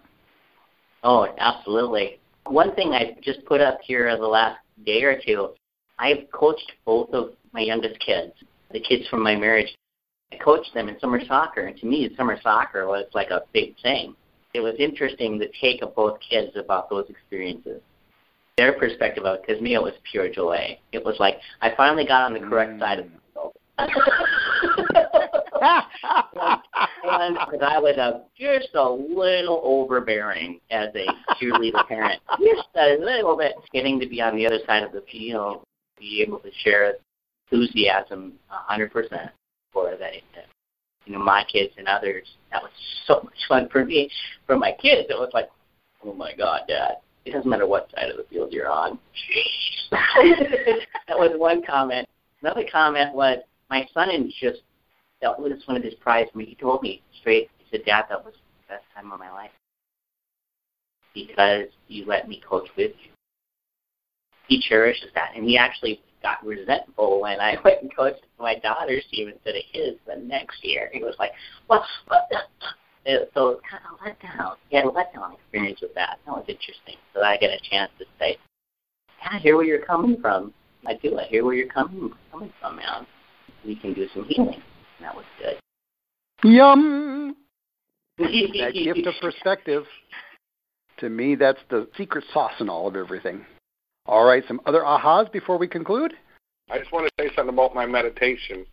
Oh, 1.03 1.27
absolutely. 1.37 2.19
One 2.45 2.75
thing 2.75 2.93
I 2.93 3.15
just 3.21 3.45
put 3.45 3.61
up 3.61 3.79
here 3.83 4.15
the 4.17 4.27
last 4.27 4.59
day 4.85 5.03
or 5.03 5.19
two, 5.25 5.49
I've 5.97 6.29
coached 6.31 6.71
both 6.85 7.09
of 7.13 7.31
my 7.53 7.61
youngest 7.61 7.99
kids, 7.99 8.33
the 8.71 8.79
kids 8.79 9.07
from 9.07 9.21
my 9.21 9.35
marriage. 9.35 9.73
I 10.31 10.37
coached 10.37 10.73
them 10.73 10.89
in 10.89 10.99
summer 10.99 11.21
soccer, 11.25 11.67
and 11.67 11.77
to 11.77 11.85
me, 11.85 12.09
summer 12.15 12.39
soccer 12.41 12.87
was 12.87 13.05
like 13.13 13.29
a 13.29 13.43
big 13.53 13.75
thing. 13.81 14.15
It 14.53 14.61
was 14.61 14.75
interesting 14.79 15.37
the 15.37 15.51
take 15.61 15.81
of 15.81 15.95
both 15.95 16.19
kids 16.27 16.55
about 16.55 16.89
those 16.89 17.09
experiences. 17.09 17.81
Their 18.57 18.73
perspective 18.73 19.25
of 19.25 19.35
it, 19.35 19.41
because 19.45 19.61
me, 19.61 19.75
it 19.75 19.81
was 19.81 19.93
pure 20.11 20.29
joy. 20.29 20.77
It 20.91 21.03
was 21.03 21.15
like 21.19 21.37
I 21.61 21.73
finally 21.75 22.05
got 22.05 22.23
on 22.23 22.33
the 22.33 22.39
correct 22.39 22.73
mm. 22.73 22.79
side 22.79 22.99
of 22.99 23.05
the 23.05 23.11
and 27.03 27.63
I 27.63 27.79
was 27.79 27.97
a, 27.97 28.23
just 28.37 28.73
a 28.75 28.89
little 28.89 29.61
overbearing 29.63 30.59
as 30.71 30.89
a 30.95 31.05
cheerleader 31.35 31.87
parent. 31.87 32.21
Just 32.39 32.67
a 32.75 32.97
little 32.99 33.37
bit. 33.37 33.53
Getting 33.73 33.99
to 33.99 34.07
be 34.07 34.21
on 34.21 34.35
the 34.35 34.45
other 34.45 34.59
side 34.65 34.83
of 34.83 34.91
the 34.91 35.03
field, 35.11 35.63
be 35.97 36.23
able 36.25 36.39
to 36.39 36.49
share 36.63 36.95
enthusiasm 37.51 38.33
a 38.49 38.73
100% 38.73 38.91
for 39.71 39.95
that. 39.99 40.13
You 41.05 41.13
know, 41.13 41.19
my 41.19 41.43
kids 41.51 41.73
and 41.77 41.87
others, 41.87 42.27
that 42.51 42.61
was 42.61 42.71
so 43.07 43.21
much 43.23 43.33
fun 43.47 43.69
for 43.71 43.83
me. 43.83 44.09
For 44.45 44.57
my 44.57 44.71
kids, 44.71 45.07
it 45.09 45.17
was 45.17 45.31
like, 45.33 45.49
oh 46.03 46.13
my 46.13 46.33
God, 46.35 46.61
Dad, 46.67 46.97
it 47.25 47.31
doesn't 47.31 47.49
matter 47.49 47.67
what 47.67 47.89
side 47.91 48.09
of 48.09 48.17
the 48.17 48.25
field 48.29 48.51
you're 48.51 48.69
on. 48.69 48.99
Jeez. 49.15 49.89
that 51.07 51.17
was 51.17 51.31
one 51.35 51.63
comment. 51.63 52.07
Another 52.41 52.65
comment 52.71 53.13
was, 53.13 53.39
my 53.69 53.87
son 53.93 54.09
is 54.11 54.33
just 54.39 54.59
that 55.21 55.39
was 55.39 55.51
one 55.65 55.77
of 55.77 55.83
his 55.83 55.93
prizes 55.95 56.33
me. 56.35 56.45
He 56.45 56.55
told 56.55 56.81
me 56.81 57.01
straight. 57.19 57.49
He 57.57 57.65
said, 57.71 57.85
"Dad, 57.85 58.05
that 58.09 58.23
was 58.23 58.33
the 58.33 58.75
best 58.75 58.85
time 58.95 59.11
of 59.11 59.19
my 59.19 59.31
life 59.31 59.51
because 61.13 61.67
you 61.87 62.05
let 62.05 62.27
me 62.27 62.41
coach 62.47 62.69
with 62.77 62.91
you." 63.03 63.11
He 64.47 64.61
cherishes 64.61 65.11
that, 65.15 65.33
and 65.35 65.45
he 65.45 65.57
actually 65.57 66.01
got 66.21 66.45
resentful 66.45 67.21
when 67.21 67.39
I 67.39 67.57
went 67.63 67.81
and 67.81 67.95
coached 67.95 68.25
my 68.39 68.55
daughter's 68.55 69.05
team 69.11 69.29
instead 69.29 69.55
of 69.55 69.63
his 69.71 69.95
the 70.07 70.15
next 70.15 70.63
year. 70.63 70.89
He 70.93 71.03
was 71.03 71.15
like, 71.19 71.31
"Well, 71.67 71.85
what 72.07 72.27
the?" 72.29 72.39
So 73.33 73.49
it 73.49 73.59
kind 73.69 73.83
of 73.91 73.99
let 74.05 74.19
down. 74.21 74.57
He 74.69 74.75
had 74.75 74.85
a 74.85 74.89
letdown 74.89 75.33
experience 75.33 75.81
with 75.81 75.95
that. 75.95 76.19
That 76.25 76.31
was 76.31 76.45
interesting. 76.47 76.95
So 77.13 77.21
I 77.21 77.37
get 77.37 77.49
a 77.49 77.69
chance 77.69 77.91
to 77.97 78.05
say, 78.19 78.37
"Yeah, 79.21 79.29
I 79.31 79.37
hear 79.39 79.55
where 79.55 79.65
you're 79.65 79.85
coming 79.85 80.21
from. 80.21 80.53
I 80.85 80.93
do. 80.93 81.17
I 81.17 81.23
hear 81.25 81.43
where 81.43 81.55
you're 81.55 81.67
coming 81.67 82.11
coming 82.31 82.53
from, 82.59 82.77
man. 82.77 83.07
We 83.65 83.75
can 83.75 83.93
do 83.93 84.07
some 84.13 84.25
healing." 84.25 84.61
That 85.01 85.15
was 85.15 85.25
good. 85.39 85.59
Yum. 86.43 87.35
that 88.17 88.71
gift 88.73 89.07
of 89.07 89.13
perspective. 89.21 89.83
To 90.97 91.09
me, 91.09 91.35
that's 91.35 91.59
the 91.69 91.87
secret 91.97 92.25
sauce 92.33 92.53
in 92.59 92.69
all 92.69 92.87
of 92.87 92.95
everything. 92.95 93.45
All 94.05 94.25
right, 94.25 94.43
some 94.47 94.59
other 94.65 94.81
ahas 94.81 95.31
before 95.31 95.57
we 95.57 95.67
conclude? 95.67 96.13
I 96.69 96.77
just 96.79 96.91
want 96.91 97.07
to 97.07 97.23
say 97.23 97.29
something 97.35 97.53
about 97.53 97.73
my 97.73 97.85
meditation. 97.85 98.65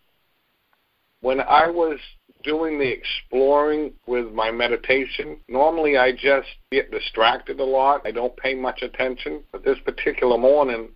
When 1.20 1.40
I 1.40 1.68
was 1.68 1.98
doing 2.42 2.78
the 2.78 2.88
exploring 2.88 3.92
with 4.06 4.32
my 4.32 4.50
meditation, 4.50 5.38
normally 5.48 5.96
I 5.96 6.12
just 6.12 6.48
get 6.70 6.90
distracted 6.90 7.60
a 7.60 7.64
lot. 7.64 8.02
I 8.04 8.10
don't 8.10 8.36
pay 8.36 8.54
much 8.54 8.82
attention. 8.82 9.42
But 9.52 9.64
this 9.64 9.78
particular 9.84 10.38
morning, 10.38 10.88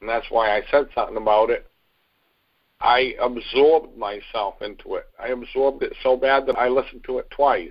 and 0.00 0.08
that's 0.08 0.26
why 0.30 0.56
I 0.56 0.62
said 0.70 0.88
something 0.94 1.16
about 1.16 1.50
it, 1.50 1.66
I 2.80 3.14
absorbed 3.20 3.96
myself 3.96 4.60
into 4.60 4.96
it. 4.96 5.06
I 5.18 5.28
absorbed 5.28 5.82
it 5.82 5.94
so 6.02 6.16
bad 6.16 6.46
that 6.46 6.58
I 6.58 6.68
listened 6.68 7.04
to 7.04 7.18
it 7.18 7.30
twice. 7.30 7.70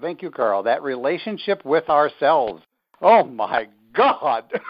Thank 0.00 0.22
you, 0.22 0.30
Carl. 0.30 0.62
That 0.62 0.82
relationship 0.82 1.64
with 1.64 1.88
ourselves. 1.88 2.62
Oh 3.02 3.24
my 3.24 3.68
God. 3.92 4.44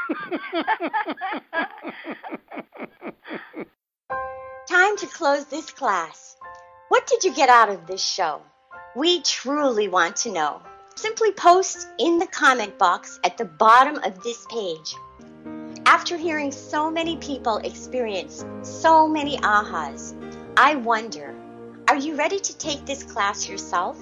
Time 4.68 4.96
to 4.96 5.06
close 5.06 5.46
this 5.46 5.70
class. 5.70 6.36
What 6.88 7.07
did 7.07 7.24
you 7.24 7.34
get 7.34 7.48
out 7.48 7.68
of 7.68 7.86
this 7.86 8.05
show? 8.05 8.42
We 8.96 9.22
truly 9.22 9.88
want 9.88 10.16
to 10.16 10.32
know. 10.32 10.62
Simply 10.96 11.32
post 11.32 11.86
in 11.98 12.18
the 12.18 12.26
comment 12.26 12.78
box 12.78 13.20
at 13.24 13.38
the 13.38 13.44
bottom 13.44 13.96
of 14.05 14.22
this 14.22 14.46
page. 14.51 14.94
After 15.91 16.16
hearing 16.16 16.53
so 16.53 16.88
many 16.88 17.16
people 17.16 17.57
experience 17.57 18.45
so 18.62 19.09
many 19.09 19.38
ahas, 19.38 20.14
I 20.57 20.76
wonder 20.76 21.34
are 21.88 21.97
you 21.97 22.14
ready 22.14 22.38
to 22.38 22.57
take 22.59 22.86
this 22.86 23.03
class 23.03 23.49
yourself? 23.49 23.99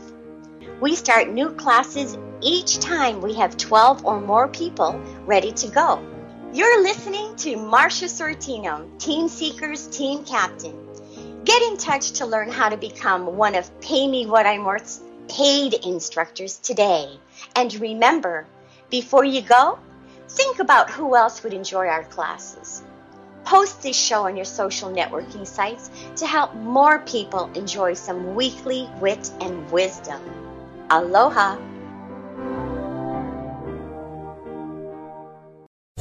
We 0.82 0.94
start 0.94 1.30
new 1.30 1.48
classes 1.54 2.18
each 2.42 2.80
time 2.80 3.22
we 3.22 3.32
have 3.36 3.56
12 3.56 4.04
or 4.04 4.20
more 4.20 4.48
people 4.48 5.00
ready 5.24 5.50
to 5.52 5.68
go. 5.68 6.06
You're 6.52 6.82
listening 6.82 7.34
to 7.36 7.56
Marsha 7.56 8.10
Sortino, 8.10 8.86
Team 8.98 9.26
Seekers 9.26 9.86
Team 9.86 10.26
Captain. 10.26 10.76
Get 11.44 11.62
in 11.62 11.78
touch 11.78 12.10
to 12.18 12.26
learn 12.26 12.50
how 12.50 12.68
to 12.68 12.76
become 12.76 13.34
one 13.38 13.54
of 13.54 13.80
Pay 13.80 14.08
Me 14.08 14.26
What 14.26 14.44
I'm 14.44 14.66
Worth's 14.66 15.00
paid 15.26 15.72
instructors 15.72 16.58
today. 16.58 17.18
And 17.56 17.72
remember, 17.80 18.46
before 18.90 19.24
you 19.24 19.40
go, 19.40 19.78
Think 20.28 20.58
about 20.58 20.90
who 20.90 21.16
else 21.16 21.42
would 21.42 21.54
enjoy 21.54 21.86
our 21.86 22.04
classes. 22.04 22.82
Post 23.44 23.82
this 23.82 23.96
show 23.96 24.26
on 24.26 24.36
your 24.36 24.44
social 24.44 24.90
networking 24.90 25.46
sites 25.46 25.90
to 26.16 26.26
help 26.26 26.54
more 26.54 26.98
people 27.00 27.50
enjoy 27.54 27.94
some 27.94 28.34
weekly 28.34 28.90
wit 29.00 29.30
and 29.40 29.70
wisdom. 29.70 30.20
Aloha! 30.90 31.56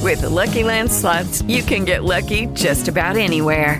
With 0.02 0.22
the 0.22 0.30
Lucky 0.30 0.64
Land 0.64 0.92
slots, 0.92 1.42
you 1.44 1.64
can 1.64 1.86
get 1.86 2.04
lucky 2.04 2.48
just 2.48 2.88
about 2.88 3.18
anywhere. 3.18 3.80